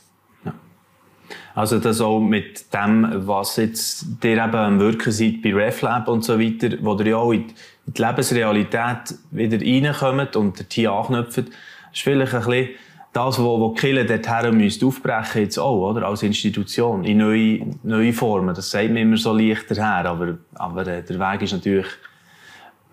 Also 1.56 1.80
das 1.80 2.02
auch 2.02 2.20
mit 2.20 2.74
dem, 2.74 3.28
was 3.28 3.58
jetzt 3.58 4.06
ihr 4.24 4.32
eben 4.32 4.56
am 4.56 4.80
Wirken 4.80 5.12
seid 5.12 5.42
bei 5.44 5.54
RefLab 5.54 6.08
und 6.08 6.24
so 6.24 6.40
weiter, 6.40 6.78
wo 6.82 6.98
ihr 6.98 7.08
ja 7.08 7.18
auch 7.18 7.32
in 7.32 7.54
die 7.86 8.02
Lebensrealität 8.02 9.16
wieder 9.30 9.60
reinkommt 9.62 10.36
und 10.36 10.66
hier 10.72 10.92
anknüpft, 10.92 11.38
ist 11.38 12.02
vielleicht 12.02 12.34
ein 12.34 12.44
bisschen 12.44 12.70
das, 13.14 13.40
wo, 13.40 13.60
wo 13.60 13.74
die 13.74 13.80
Kirche 13.80 14.06
dorthin 14.06 14.58
müsste 14.58 14.86
aufbrechen 14.88 15.44
jetzt 15.44 15.58
auch, 15.58 15.92
oder? 15.92 16.08
Als 16.08 16.24
Institution, 16.24 17.04
in 17.04 17.18
neue, 17.18 17.66
neue 17.84 18.12
Formen. 18.12 18.54
Das 18.56 18.72
sagt 18.72 18.90
man 18.90 18.98
immer 18.98 19.18
so 19.18 19.34
leichter 19.34 19.76
her, 19.76 20.10
aber, 20.10 20.38
aber 20.56 20.88
äh, 20.88 21.04
der 21.04 21.20
Weg 21.20 21.44
ist 21.44 21.54
natürlich 21.54 21.88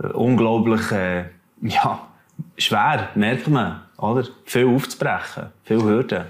äh, 0.02 0.08
unglaublich, 0.08 0.92
äh, 0.92 1.24
ja, 1.62 2.06
schwer, 2.56 3.08
merkt 3.14 3.48
man 3.48 3.80
oder? 4.00 4.26
Viel 4.44 4.66
aufzubrechen, 4.66 5.46
viel 5.64 5.82
Hürden. 5.82 6.24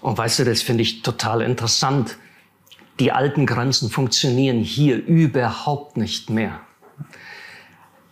Und 0.00 0.16
weißt 0.16 0.40
du, 0.40 0.44
das 0.44 0.62
finde 0.62 0.82
ich 0.82 1.02
total 1.02 1.42
interessant. 1.42 2.16
Die 2.98 3.12
alten 3.12 3.46
Grenzen 3.46 3.90
funktionieren 3.90 4.58
hier 4.58 4.96
überhaupt 4.96 5.96
nicht 5.96 6.30
mehr. 6.30 6.60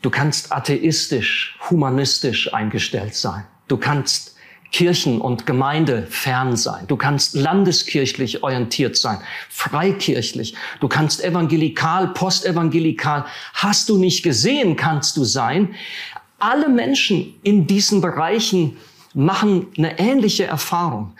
Du 0.00 0.10
kannst 0.10 0.52
atheistisch, 0.52 1.58
humanistisch 1.68 2.52
eingestellt 2.54 3.14
sein. 3.14 3.44
Du 3.66 3.76
kannst 3.76 4.37
Kirchen 4.70 5.20
und 5.20 5.46
Gemeinde 5.46 6.06
fern 6.10 6.56
sein. 6.56 6.86
Du 6.88 6.96
kannst 6.96 7.34
landeskirchlich 7.34 8.42
orientiert 8.42 8.96
sein, 8.96 9.18
freikirchlich. 9.48 10.54
Du 10.80 10.88
kannst 10.88 11.24
evangelikal, 11.24 12.08
postevangelikal. 12.08 13.24
Hast 13.54 13.88
du 13.88 13.96
nicht 13.96 14.22
gesehen, 14.22 14.76
kannst 14.76 15.16
du 15.16 15.24
sein. 15.24 15.74
Alle 16.38 16.68
Menschen 16.68 17.34
in 17.42 17.66
diesen 17.66 18.00
Bereichen 18.00 18.76
machen 19.14 19.66
eine 19.76 19.98
ähnliche 19.98 20.44
Erfahrung. 20.44 21.12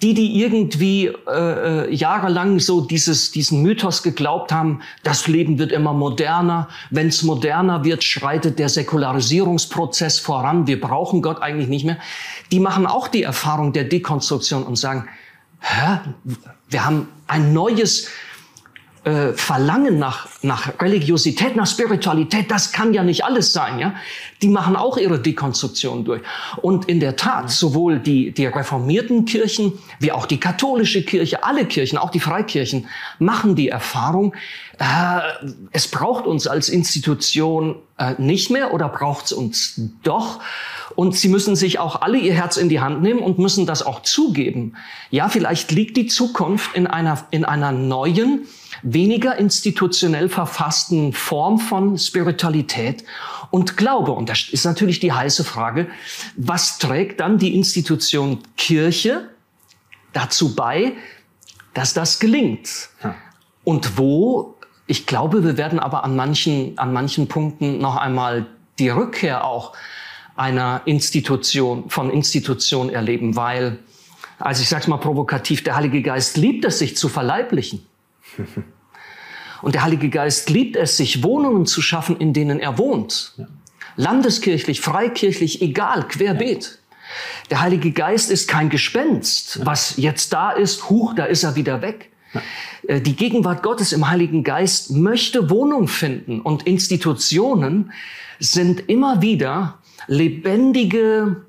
Die, 0.00 0.14
die 0.14 0.40
irgendwie 0.40 1.06
äh, 1.06 1.86
äh, 1.86 1.92
jahrelang 1.92 2.60
so 2.60 2.80
dieses, 2.82 3.32
diesen 3.32 3.62
Mythos 3.62 4.04
geglaubt 4.04 4.52
haben, 4.52 4.80
das 5.02 5.26
Leben 5.26 5.58
wird 5.58 5.72
immer 5.72 5.92
moderner. 5.92 6.68
Wenn 6.90 7.08
es 7.08 7.24
moderner 7.24 7.84
wird, 7.84 8.04
schreitet 8.04 8.60
der 8.60 8.68
Säkularisierungsprozess 8.68 10.20
voran. 10.20 10.68
Wir 10.68 10.80
brauchen 10.80 11.20
Gott 11.20 11.42
eigentlich 11.42 11.68
nicht 11.68 11.84
mehr. 11.84 11.98
Die 12.52 12.60
machen 12.60 12.86
auch 12.86 13.08
die 13.08 13.24
Erfahrung 13.24 13.72
der 13.72 13.84
Dekonstruktion 13.84 14.62
und 14.62 14.76
sagen, 14.76 15.08
Hä? 15.60 15.98
wir 16.68 16.84
haben 16.84 17.08
ein 17.26 17.52
neues 17.52 18.08
äh, 19.08 19.32
Verlangen 19.32 19.98
nach, 19.98 20.28
nach 20.42 20.80
Religiosität, 20.80 21.56
nach 21.56 21.66
Spiritualität, 21.66 22.50
das 22.50 22.72
kann 22.72 22.92
ja 22.92 23.02
nicht 23.02 23.24
alles 23.24 23.54
sein, 23.54 23.78
ja. 23.78 23.94
Die 24.42 24.48
machen 24.48 24.76
auch 24.76 24.98
ihre 24.98 25.18
Dekonstruktion 25.18 26.04
durch. 26.04 26.22
Und 26.60 26.84
in 26.88 27.00
der 27.00 27.16
Tat, 27.16 27.50
sowohl 27.50 28.00
die, 28.00 28.32
die 28.32 28.46
reformierten 28.46 29.24
Kirchen, 29.24 29.72
wie 29.98 30.12
auch 30.12 30.26
die 30.26 30.38
katholische 30.38 31.02
Kirche, 31.02 31.42
alle 31.42 31.64
Kirchen, 31.64 31.96
auch 31.96 32.10
die 32.10 32.20
Freikirchen, 32.20 32.86
machen 33.18 33.56
die 33.56 33.68
Erfahrung, 33.68 34.34
äh, 34.78 35.20
es 35.72 35.88
braucht 35.88 36.26
uns 36.26 36.46
als 36.46 36.68
Institution 36.68 37.76
äh, 37.98 38.14
nicht 38.18 38.50
mehr 38.50 38.72
oder 38.74 38.88
braucht 38.88 39.26
es 39.26 39.32
uns 39.32 39.80
doch. 40.02 40.40
Und 40.94 41.16
sie 41.16 41.28
müssen 41.28 41.56
sich 41.56 41.78
auch 41.78 42.02
alle 42.02 42.18
ihr 42.18 42.34
Herz 42.34 42.56
in 42.56 42.68
die 42.68 42.80
Hand 42.80 43.02
nehmen 43.02 43.20
und 43.20 43.38
müssen 43.38 43.66
das 43.66 43.82
auch 43.82 44.02
zugeben. 44.02 44.74
Ja, 45.10 45.28
vielleicht 45.28 45.70
liegt 45.72 45.96
die 45.96 46.06
Zukunft 46.06 46.74
in 46.74 46.86
einer, 46.86 47.24
in 47.30 47.44
einer 47.44 47.72
neuen, 47.72 48.46
weniger 48.82 49.36
institutionell 49.36 50.28
verfassten 50.28 51.12
Form 51.12 51.58
von 51.58 51.98
Spiritualität 51.98 53.04
und 53.50 53.76
Glaube. 53.76 54.12
Und 54.12 54.28
das 54.28 54.48
ist 54.50 54.64
natürlich 54.64 55.00
die 55.00 55.12
heiße 55.12 55.44
Frage, 55.44 55.88
was 56.36 56.78
trägt 56.78 57.20
dann 57.20 57.38
die 57.38 57.54
Institution 57.54 58.40
Kirche 58.56 59.28
dazu 60.12 60.54
bei, 60.54 60.92
dass 61.74 61.94
das 61.94 62.18
gelingt? 62.18 62.90
Und 63.64 63.98
wo, 63.98 64.56
ich 64.86 65.06
glaube, 65.06 65.44
wir 65.44 65.56
werden 65.56 65.78
aber 65.78 66.04
an 66.04 66.16
manchen, 66.16 66.78
an 66.78 66.92
manchen 66.92 67.28
Punkten 67.28 67.78
noch 67.78 67.96
einmal 67.96 68.46
die 68.78 68.88
Rückkehr 68.88 69.44
auch 69.44 69.74
einer 70.36 70.82
Institution, 70.84 71.90
von 71.90 72.10
Institution 72.10 72.90
erleben, 72.90 73.34
weil, 73.34 73.80
also 74.38 74.62
ich 74.62 74.68
sage 74.68 74.88
mal 74.88 74.98
provokativ, 74.98 75.64
der 75.64 75.76
Heilige 75.76 76.00
Geist 76.00 76.36
liebt 76.36 76.64
es, 76.64 76.78
sich 76.78 76.96
zu 76.96 77.08
verleiblichen. 77.08 77.84
Und 79.62 79.74
der 79.74 79.82
Heilige 79.82 80.08
Geist 80.08 80.50
liebt 80.50 80.76
es, 80.76 80.96
sich 80.96 81.24
Wohnungen 81.24 81.66
zu 81.66 81.82
schaffen, 81.82 82.16
in 82.18 82.32
denen 82.32 82.60
er 82.60 82.78
wohnt. 82.78 83.34
Ja. 83.36 83.46
Landeskirchlich, 83.96 84.80
freikirchlich, 84.80 85.60
egal, 85.62 86.06
querbeet. 86.06 86.78
Ja. 86.78 86.78
Der 87.50 87.60
Heilige 87.62 87.90
Geist 87.90 88.30
ist 88.30 88.48
kein 88.48 88.68
Gespenst. 88.68 89.64
Was 89.64 89.96
jetzt 89.96 90.32
da 90.32 90.50
ist, 90.50 90.90
huch, 90.90 91.14
da 91.14 91.24
ist 91.24 91.42
er 91.42 91.56
wieder 91.56 91.82
weg. 91.82 92.10
Äh, 92.86 93.00
die 93.00 93.16
Gegenwart 93.16 93.62
Gottes 93.62 93.92
im 93.92 94.08
Heiligen 94.08 94.44
Geist 94.44 94.90
möchte 94.90 95.50
Wohnung 95.50 95.88
finden 95.88 96.40
und 96.40 96.66
Institutionen 96.66 97.92
sind 98.38 98.88
immer 98.88 99.22
wieder 99.22 99.78
lebendige, 100.06 101.44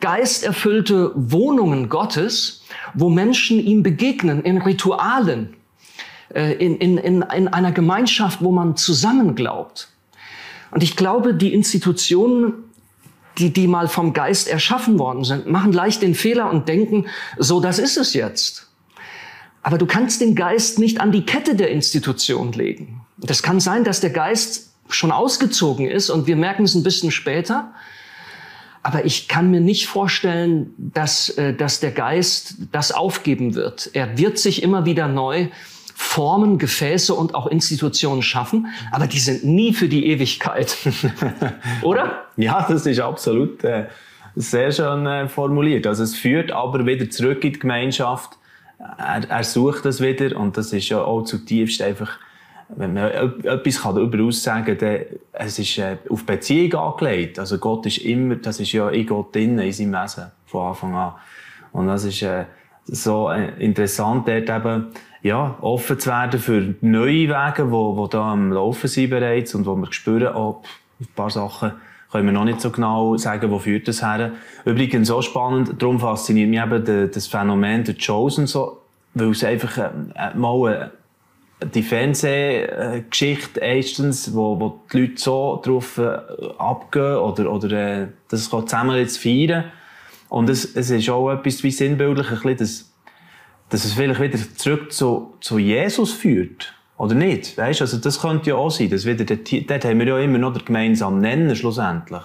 geisterfüllte 0.00 1.12
Wohnungen 1.14 1.88
Gottes, 1.88 2.62
wo 2.94 3.08
Menschen 3.08 3.58
ihm 3.58 3.82
begegnen 3.82 4.42
in 4.42 4.60
Ritualen, 4.60 5.54
in, 6.36 6.76
in, 6.76 6.98
in, 6.98 7.22
in 7.22 7.48
einer 7.48 7.72
Gemeinschaft, 7.72 8.42
wo 8.42 8.52
man 8.52 8.76
zusammen 8.76 9.34
glaubt. 9.34 9.88
Und 10.70 10.82
ich 10.82 10.96
glaube, 10.96 11.34
die 11.34 11.54
Institutionen, 11.54 12.52
die, 13.38 13.52
die 13.52 13.66
mal 13.66 13.88
vom 13.88 14.12
Geist 14.12 14.48
erschaffen 14.48 14.98
worden 14.98 15.24
sind, 15.24 15.46
machen 15.46 15.72
leicht 15.72 16.02
den 16.02 16.14
Fehler 16.14 16.50
und 16.50 16.68
denken, 16.68 17.06
so, 17.38 17.60
das 17.60 17.78
ist 17.78 17.96
es 17.96 18.14
jetzt. 18.14 18.68
Aber 19.62 19.78
du 19.78 19.86
kannst 19.86 20.20
den 20.20 20.34
Geist 20.34 20.78
nicht 20.78 21.00
an 21.00 21.12
die 21.12 21.24
Kette 21.24 21.54
der 21.54 21.70
Institution 21.70 22.52
legen. 22.52 23.00
Das 23.16 23.42
kann 23.42 23.58
sein, 23.58 23.84
dass 23.84 24.00
der 24.00 24.10
Geist 24.10 24.72
schon 24.88 25.10
ausgezogen 25.10 25.88
ist 25.88 26.10
und 26.10 26.26
wir 26.26 26.36
merken 26.36 26.64
es 26.64 26.74
ein 26.74 26.82
bisschen 26.82 27.10
später. 27.10 27.72
Aber 28.82 29.04
ich 29.04 29.26
kann 29.26 29.50
mir 29.50 29.60
nicht 29.60 29.88
vorstellen, 29.88 30.72
dass, 30.76 31.30
äh, 31.30 31.52
dass 31.54 31.80
der 31.80 31.90
Geist 31.90 32.54
das 32.70 32.92
aufgeben 32.92 33.54
wird. 33.54 33.90
Er 33.94 34.16
wird 34.16 34.38
sich 34.38 34.62
immer 34.62 34.84
wieder 34.84 35.08
neu 35.08 35.48
Formen, 35.98 36.58
Gefäße 36.58 37.14
und 37.14 37.34
auch 37.34 37.46
Institutionen 37.46 38.20
schaffen, 38.20 38.66
aber 38.92 39.06
die 39.06 39.18
sind 39.18 39.44
nie 39.44 39.72
für 39.72 39.88
die 39.88 40.06
Ewigkeit. 40.08 40.76
Oder? 41.82 42.26
Ja, 42.36 42.66
das 42.68 42.84
ist 42.84 43.00
absolut 43.00 43.64
äh, 43.64 43.86
sehr 44.34 44.70
schön 44.72 45.06
äh, 45.06 45.26
formuliert. 45.26 45.86
Also 45.86 46.02
es 46.02 46.14
führt 46.14 46.52
aber 46.52 46.84
wieder 46.84 47.08
zurück 47.08 47.42
in 47.44 47.54
die 47.54 47.58
Gemeinschaft. 47.58 48.32
Er, 48.98 49.22
er 49.26 49.42
sucht 49.42 49.86
das 49.86 50.02
wieder 50.02 50.38
und 50.38 50.58
das 50.58 50.74
ist 50.74 50.90
ja 50.90 51.00
auch 51.00 51.22
zutiefst 51.22 51.80
einfach 51.80 52.18
wenn 52.68 52.94
man 52.94 53.12
etwas 53.44 53.80
kann 53.80 53.94
darüber 53.94 54.24
aussagen 54.24 54.76
kann, 54.76 54.98
es 55.32 55.58
ist 55.58 55.78
äh, 55.78 55.98
auf 56.10 56.26
Beziehung 56.26 56.74
angelegt. 56.74 57.38
Also 57.38 57.58
Gott 57.58 57.86
ist 57.86 57.98
immer, 57.98 58.34
das 58.34 58.58
ist 58.58 58.72
ja 58.72 58.90
in 58.90 59.06
Gott 59.06 59.34
drin, 59.34 59.58
in 59.60 59.72
seinem 59.72 59.92
Wesen, 59.92 60.24
von 60.46 60.66
Anfang 60.66 60.94
an. 60.96 61.12
Und 61.70 61.86
das 61.86 62.04
ist 62.04 62.22
äh, 62.22 62.46
so 62.86 63.30
äh, 63.30 63.52
interessant, 63.64 64.26
dort 64.26 64.50
eben, 64.50 64.88
ja, 65.26 65.56
offen 65.60 65.98
zu 65.98 66.08
werden 66.08 66.40
für 66.40 66.74
neue 66.80 67.28
Wege, 67.28 67.70
wo, 67.70 67.96
wo 67.96 68.06
da 68.06 68.32
am 68.32 68.52
Laufen 68.52 68.88
sind 68.88 69.10
bereits 69.10 69.54
und 69.54 69.66
wo 69.66 69.74
wir 69.74 69.92
spüren, 69.92 70.34
oh, 70.34 70.62
ein 71.00 71.08
paar 71.14 71.30
Sachen 71.30 71.72
können 72.10 72.26
wir 72.26 72.32
noch 72.32 72.44
nicht 72.44 72.60
so 72.60 72.70
genau 72.70 73.16
sagen, 73.16 73.50
wo 73.50 73.58
führt 73.58 73.88
das 73.88 74.02
her. 74.02 74.32
Übrigens 74.64 75.08
so 75.08 75.20
spannend, 75.22 75.82
darum 75.82 75.98
fasziniert 75.98 76.48
mich 76.48 76.62
eben 76.62 77.10
das 77.10 77.26
Phänomen 77.26 77.84
der 77.84 77.96
Chosen 77.96 78.46
so, 78.46 78.80
weil 79.14 79.30
es 79.30 79.42
einfach 79.44 79.76
äh, 79.78 79.90
mal 80.34 80.92
die 81.74 81.82
Fernsehgeschichte 81.82 83.60
erstens, 83.60 84.34
wo, 84.34 84.60
wo 84.60 84.80
die 84.92 85.00
Leute 85.00 85.20
so 85.20 85.60
drauf 85.64 85.98
äh, 85.98 86.18
abgehen 86.58 87.16
oder, 87.16 87.50
oder 87.50 87.72
äh, 87.72 88.06
das 88.28 88.48
zusammen 88.48 88.96
jetzt 88.96 89.18
feiern. 89.18 89.64
Und 90.28 90.50
es, 90.50 90.76
es 90.76 90.90
ist 90.90 91.08
auch 91.08 91.30
etwas 91.30 91.62
wie 91.62 91.70
sinnbildlich, 91.70 92.28
ein 92.28 92.34
bisschen, 92.34 92.56
dass, 92.56 92.85
dass 93.68 93.84
es 93.84 93.94
vielleicht 93.94 94.20
wieder 94.20 94.38
zurück 94.56 94.92
zu, 94.92 95.34
zu 95.40 95.58
Jesus 95.58 96.12
führt. 96.12 96.72
Oder 96.98 97.14
nicht? 97.14 97.58
Weißt, 97.58 97.82
also 97.82 97.98
das 97.98 98.20
könnte 98.20 98.50
ja 98.50 98.56
auch 98.56 98.70
sein. 98.70 98.90
Dass 98.90 99.04
wieder, 99.04 99.24
dort, 99.24 99.52
dort 99.68 99.84
haben 99.84 99.98
wir 99.98 100.06
ja 100.06 100.18
immer 100.18 100.38
noch 100.38 100.52
den 100.52 100.64
gemeinsamen 100.64 101.20
Nenner 101.20 101.54
schlussendlich. 101.54 102.22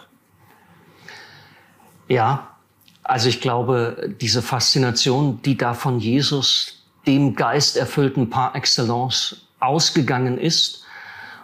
Ja, 2.07 2.55
also 3.03 3.29
ich 3.29 3.41
glaube, 3.41 4.13
diese 4.21 4.41
Faszination, 4.41 5.41
die 5.41 5.57
da 5.57 5.73
von 5.73 5.99
Jesus, 5.99 6.83
dem 7.07 7.35
geisterfüllten 7.35 8.29
Par 8.29 8.55
excellence, 8.55 9.47
ausgegangen 9.59 10.37
ist 10.37 10.83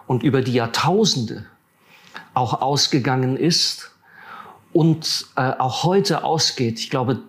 und 0.08 0.24
über 0.24 0.42
die 0.42 0.54
Jahrtausende 0.54 1.46
auch 2.34 2.62
ausgegangen 2.62 3.36
ist 3.36 3.92
und 4.74 5.26
äh, 5.36 5.54
auch 5.58 5.84
heute 5.84 6.24
ausgeht. 6.24 6.80
Ich 6.80 6.90
glaube, 6.90 7.20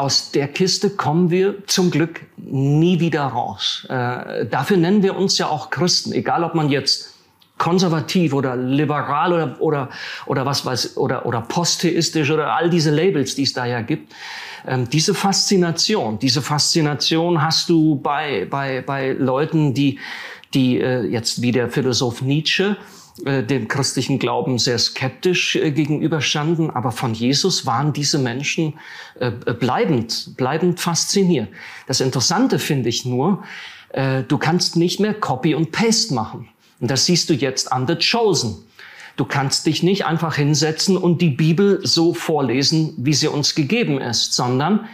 aus 0.00 0.30
der 0.30 0.48
Kiste 0.48 0.88
kommen 0.88 1.30
wir 1.30 1.66
zum 1.66 1.90
Glück 1.90 2.22
nie 2.38 3.00
wieder 3.00 3.22
raus. 3.24 3.86
Äh, 3.90 4.46
dafür 4.46 4.78
nennen 4.78 5.02
wir 5.02 5.14
uns 5.14 5.36
ja 5.36 5.48
auch 5.48 5.68
Christen, 5.68 6.12
egal 6.12 6.42
ob 6.42 6.54
man 6.54 6.70
jetzt 6.70 7.14
konservativ 7.58 8.32
oder 8.32 8.56
liberal 8.56 9.34
oder, 9.34 9.56
oder, 9.60 9.88
oder 10.24 10.46
was 10.46 10.64
weiß, 10.64 10.96
oder, 10.96 11.26
oder 11.26 11.42
posttheistisch 11.42 12.30
oder 12.30 12.54
all 12.54 12.70
diese 12.70 12.90
Labels, 12.90 13.34
die 13.34 13.42
es 13.42 13.52
da 13.52 13.66
ja 13.66 13.82
gibt. 13.82 14.14
Ähm, 14.66 14.88
diese 14.88 15.12
Faszination, 15.12 16.18
diese 16.18 16.40
Faszination 16.40 17.42
hast 17.42 17.68
du 17.68 17.96
bei, 17.96 18.46
bei, 18.48 18.80
bei 18.80 19.12
Leuten, 19.12 19.74
die, 19.74 19.98
die 20.54 20.80
äh, 20.80 21.04
jetzt 21.06 21.42
wie 21.42 21.52
der 21.52 21.68
Philosoph 21.68 22.22
Nietzsche, 22.22 22.78
äh, 23.24 23.42
dem 23.42 23.68
christlichen 23.68 24.18
Glauben 24.18 24.58
sehr 24.58 24.78
skeptisch 24.78 25.56
äh, 25.56 25.70
gegenüberstanden, 25.70 26.70
aber 26.70 26.92
von 26.92 27.14
Jesus 27.14 27.66
waren 27.66 27.92
diese 27.92 28.18
Menschen 28.18 28.74
äh, 29.18 29.30
bleibend, 29.30 30.36
bleibend 30.36 30.80
fasziniert. 30.80 31.48
Das 31.86 32.00
Interessante 32.00 32.58
finde 32.58 32.88
ich 32.88 33.04
nur, 33.04 33.42
du 33.92 34.38
kannst 34.38 34.76
nicht 34.76 35.00
mehr 35.00 35.14
Copy 35.14 35.52
und 35.52 35.72
Paste 35.72 36.14
machen. 36.14 36.48
Und 36.78 36.92
das 36.92 37.06
siehst 37.06 37.28
du 37.28 37.34
jetzt 37.34 37.72
an 37.72 37.88
The 37.88 37.96
Chosen. 37.96 38.64
Du 39.16 39.24
kannst 39.24 39.66
dich 39.66 39.82
nicht 39.82 40.06
einfach 40.06 40.36
hinsetzen 40.36 40.96
und 40.96 41.20
die 41.20 41.30
Bibel 41.30 41.80
so 41.82 42.14
vorlesen, 42.14 42.94
wie 42.98 43.14
sie 43.14 43.26
uns 43.26 43.56
gegeben 43.56 44.00
ist, 44.00 44.32
sondern 44.32 44.86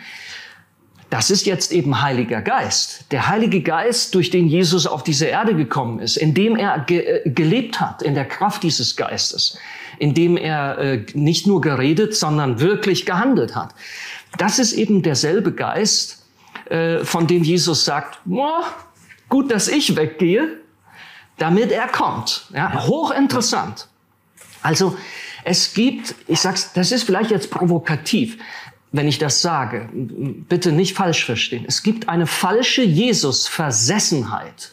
das 1.10 1.30
ist 1.30 1.46
jetzt 1.46 1.72
eben 1.72 2.02
Heiliger 2.02 2.42
Geist. 2.42 3.12
Der 3.12 3.28
Heilige 3.28 3.62
Geist, 3.62 4.14
durch 4.14 4.30
den 4.30 4.48
Jesus 4.48 4.86
auf 4.86 5.04
diese 5.04 5.26
Erde 5.26 5.54
gekommen 5.54 6.00
ist, 6.00 6.16
in 6.16 6.34
dem 6.34 6.56
er 6.56 6.80
ge 6.80 6.98
äh, 6.98 7.30
gelebt 7.30 7.80
hat, 7.80 8.02
in 8.02 8.14
der 8.14 8.24
Kraft 8.24 8.62
dieses 8.62 8.96
Geistes, 8.96 9.58
in 9.98 10.14
dem 10.14 10.36
er 10.36 10.78
äh, 10.78 11.06
nicht 11.14 11.46
nur 11.46 11.60
geredet, 11.60 12.16
sondern 12.16 12.60
wirklich 12.60 13.06
gehandelt 13.06 13.54
hat. 13.54 13.74
Das 14.36 14.58
ist 14.58 14.72
eben 14.72 15.02
derselbe 15.02 15.52
Geist, 15.52 16.24
äh, 16.70 17.04
von 17.04 17.26
dem 17.28 17.44
Jesus 17.44 17.84
sagt, 17.84 18.18
gut, 19.28 19.50
dass 19.50 19.68
ich 19.68 19.94
weggehe, 19.94 20.60
damit 21.38 21.70
er 21.70 21.86
kommt. 21.86 22.46
Ja, 22.52 22.86
hochinteressant. 22.86 23.86
Also 24.62 24.96
es 25.44 25.74
gibt, 25.74 26.16
ich 26.26 26.40
sag's, 26.40 26.72
das 26.72 26.90
ist 26.90 27.04
vielleicht 27.04 27.30
jetzt 27.30 27.52
provokativ, 27.52 28.38
wenn 28.96 29.08
ich 29.08 29.18
das 29.18 29.42
sage, 29.42 29.88
bitte 29.92 30.72
nicht 30.72 30.96
falsch 30.96 31.24
verstehen. 31.24 31.64
Es 31.66 31.82
gibt 31.82 32.08
eine 32.08 32.26
falsche 32.26 32.82
Jesus-Versessenheit, 32.82 34.72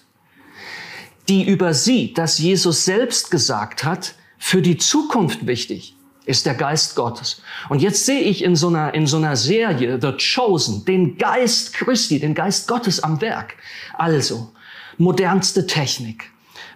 die 1.29 1.47
übersieht, 1.47 2.17
dass 2.17 2.39
Jesus 2.39 2.85
selbst 2.85 3.31
gesagt 3.31 3.83
hat, 3.83 4.15
für 4.37 4.61
die 4.61 4.77
Zukunft 4.77 5.47
wichtig 5.47 5.95
ist 6.25 6.45
der 6.45 6.53
Geist 6.53 6.95
Gottes. 6.95 7.41
Und 7.69 7.81
jetzt 7.81 8.05
sehe 8.05 8.21
ich 8.21 8.43
in 8.43 8.55
so 8.55 8.69
einer, 8.69 8.93
in 8.93 9.07
so 9.07 9.17
einer 9.17 9.35
Serie, 9.35 9.99
The 10.01 10.13
Chosen, 10.13 10.85
den 10.85 11.17
Geist 11.17 11.73
Christi, 11.73 12.19
den 12.19 12.33
Geist 12.33 12.67
Gottes 12.67 13.03
am 13.03 13.19
Werk. 13.21 13.55
Also, 13.93 14.51
modernste 14.97 15.67
Technik, 15.67 16.31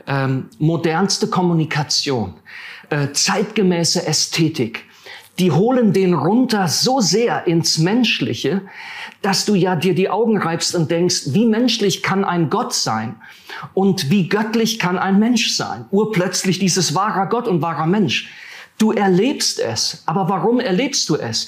ähm, 0.06 0.50
modernste 0.60 1.28
Kommunikation, 1.28 2.36
äh, 2.90 3.12
zeitgemäße 3.12 4.06
Ästhetik, 4.06 4.86
die 5.39 5.52
holen 5.52 5.93
den 5.93 6.13
runter 6.13 6.67
so 6.67 7.00
sehr 7.00 7.45
ins 7.45 7.78
Menschliche, 7.78 8.62
dass 9.21 9.45
du 9.45 9.56
ja 9.56 9.76
dir 9.76 9.93
die 9.93 10.10
Augen 10.10 10.38
reibst 10.38 10.76
und 10.76 10.89
denkst, 10.89 11.28
wie 11.28 11.45
menschlich 11.45 12.02
kann 12.02 12.23
ein 12.23 12.50
Gott 12.50 12.73
sein 12.73 13.15
und 13.73 14.10
wie 14.10 14.30
göttlich 14.30 14.80
kann 14.80 14.97
ein 14.97 15.19
Mensch 15.19 15.56
sein? 15.56 15.86
Urplötzlich 15.91 16.60
dieses 16.60 16.95
wahrer 16.95 17.28
Gott 17.28 17.47
und 17.47 17.62
wahrer 17.62 17.86
Mensch. 17.86 18.30
Du 18.78 18.91
erlebst 18.91 19.60
es, 19.60 20.04
aber 20.06 20.30
warum 20.30 20.60
erlebst 20.60 21.10
du 21.10 21.15
es? 21.15 21.47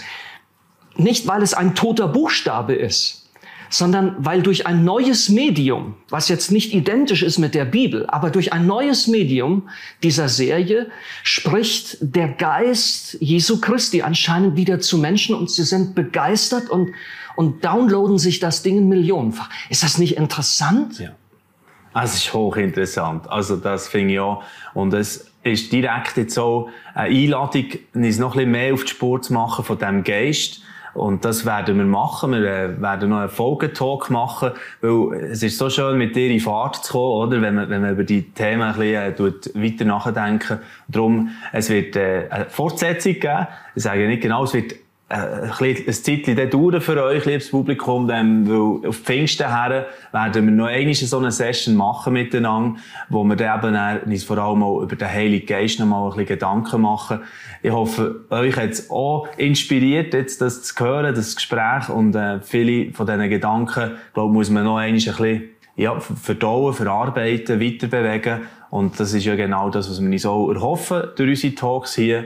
Nicht, 0.95 1.27
weil 1.27 1.41
es 1.41 1.53
ein 1.53 1.75
toter 1.75 2.07
Buchstabe 2.07 2.73
ist, 2.73 3.28
sondern 3.69 4.15
weil 4.17 4.41
durch 4.41 4.65
ein 4.67 4.83
neues 4.83 5.29
Medium, 5.29 5.95
was 6.09 6.27
jetzt 6.27 6.51
nicht 6.51 6.73
identisch 6.73 7.23
ist 7.23 7.37
mit 7.37 7.55
der 7.55 7.65
Bibel, 7.65 8.05
aber 8.07 8.29
durch 8.31 8.51
ein 8.51 8.65
neues 8.65 9.07
Medium 9.07 9.69
dieser 10.03 10.27
Serie 10.27 10.87
spricht 11.23 11.97
der 12.01 12.29
Geist 12.29 13.17
Jesu 13.19 13.61
Christi 13.61 14.01
anscheinend 14.01 14.55
wieder 14.55 14.79
zu 14.79 14.97
Menschen 14.97 15.35
und 15.35 15.49
sie 15.51 15.63
sind 15.63 15.95
begeistert 15.95 16.69
und, 16.69 16.91
und 17.35 17.63
downloaden 17.63 18.17
sich 18.17 18.39
das 18.39 18.63
Ding 18.63 18.89
millionenfach. 18.89 19.49
Ist 19.69 19.83
das 19.83 19.97
nicht 19.97 20.17
interessant? 20.17 20.99
Ja. 20.99 21.11
Es 21.93 22.15
ist 22.15 22.33
hochinteressant. 22.33 23.29
Also 23.29 23.55
das 23.55 23.87
finde 23.87 24.13
ich 24.13 24.19
auch. 24.19 24.43
Und 24.73 24.93
es 24.93 25.31
ist 25.43 25.71
direkt 25.71 26.17
jetzt 26.17 26.35
so 26.35 26.69
eine 26.93 27.09
Einladung, 27.09 27.65
uns 27.93 28.19
noch 28.19 28.33
ein 28.33 28.37
bisschen 28.37 28.51
mehr 28.51 28.73
auf 28.73 28.83
die 28.83 28.89
Spur 28.89 29.21
zu 29.21 29.33
machen 29.33 29.65
von 29.65 29.77
diesem 29.77 30.03
Geist 30.03 30.61
und 30.93 31.25
das 31.25 31.45
werden 31.45 31.77
wir 31.77 31.85
machen. 31.85 32.31
Wir 32.31 32.45
äh, 32.45 32.81
werden 32.81 33.09
noch 33.09 33.19
einen 33.19 33.29
Folgetalk 33.29 34.09
machen, 34.09 34.51
weil 34.81 35.31
es 35.31 35.43
ist 35.43 35.57
so 35.57 35.69
schön, 35.69 35.97
mit 35.97 36.15
dir 36.15 36.29
in 36.29 36.39
Fahrt 36.39 36.77
zu 36.77 36.93
kommen, 36.93 37.27
oder? 37.27 37.41
Wenn 37.41 37.55
man, 37.55 37.69
wenn 37.69 37.81
man 37.81 37.91
über 37.91 38.03
die 38.03 38.31
Themen 38.31 38.61
ein 38.61 38.75
bisschen, 38.75 39.55
äh, 39.55 39.63
weiter 39.63 39.85
nachdenken. 39.85 40.59
Darum, 40.87 41.29
es 41.51 41.69
wird 41.69 41.95
äh, 41.95 42.27
eine 42.29 42.45
Fortsetzung 42.45 43.13
geben. 43.13 43.47
Ich 43.75 43.83
sage 43.83 44.07
nicht 44.07 44.21
genau, 44.21 44.43
es 44.43 44.53
wird 44.53 44.73
äh, 44.73 44.75
ein, 45.09 45.51
ein 45.87 45.93
Zeitchen 45.93 46.49
dauern 46.49 46.81
für 46.81 47.03
euch, 47.03 47.25
liebes 47.25 47.49
Publikum, 47.49 48.07
denn, 48.07 48.47
weil 48.47 48.87
auf 48.87 48.97
Pfingsten 48.97 49.47
her 49.47 49.87
werden 50.11 50.45
wir 50.45 50.51
noch 50.51 50.67
einmal 50.67 50.93
so 50.93 51.17
eine 51.17 51.31
Session 51.31 51.75
machen 51.75 52.13
miteinander, 52.13 52.79
wo 53.09 53.23
wir 53.23 53.35
dann 53.35 53.97
eben 53.97 54.11
uns 54.11 54.23
vor 54.23 54.37
allem 54.37 54.61
auch 54.61 54.81
über 54.81 54.95
den 54.95 55.07
Heiligen 55.07 55.47
Geist 55.47 55.79
noch 55.79 55.87
mal 55.87 56.03
ein 56.03 56.09
bisschen 56.11 56.27
Gedanken 56.27 56.81
machen. 56.81 57.21
Ich 57.63 57.71
hoffe, 57.71 58.25
euch 58.29 58.55
hat 58.55 58.69
es 58.69 58.89
auch 58.91 59.27
inspiriert, 59.37 60.13
jetzt 60.13 60.41
das 60.41 60.61
zu 60.61 60.85
hören, 60.85 61.15
das 61.15 61.35
Gespräch 61.35 61.89
und 61.89 62.15
äh, 62.15 62.39
viele 62.41 62.93
von 62.93 63.07
diesen 63.07 63.29
Gedanken, 63.29 63.91
glaube 64.13 64.33
muss 64.33 64.51
man 64.51 64.63
noch 64.63 64.77
einmal 64.77 64.99
ein 64.99 65.05
bisschen 65.05 65.49
ja, 65.75 65.99
verdauen, 65.99 66.73
verarbeiten, 66.73 67.59
weiterbewegen 67.59 68.41
und 68.69 68.99
das 68.99 69.13
ist 69.13 69.25
ja 69.25 69.35
genau 69.35 69.69
das, 69.69 69.89
was 69.89 69.99
wir 70.01 70.09
uns 70.09 70.25
auch 70.25 70.51
erhoffen 70.51 71.03
durch 71.15 71.29
unsere 71.29 71.55
Talks 71.55 71.95
hier 71.95 72.25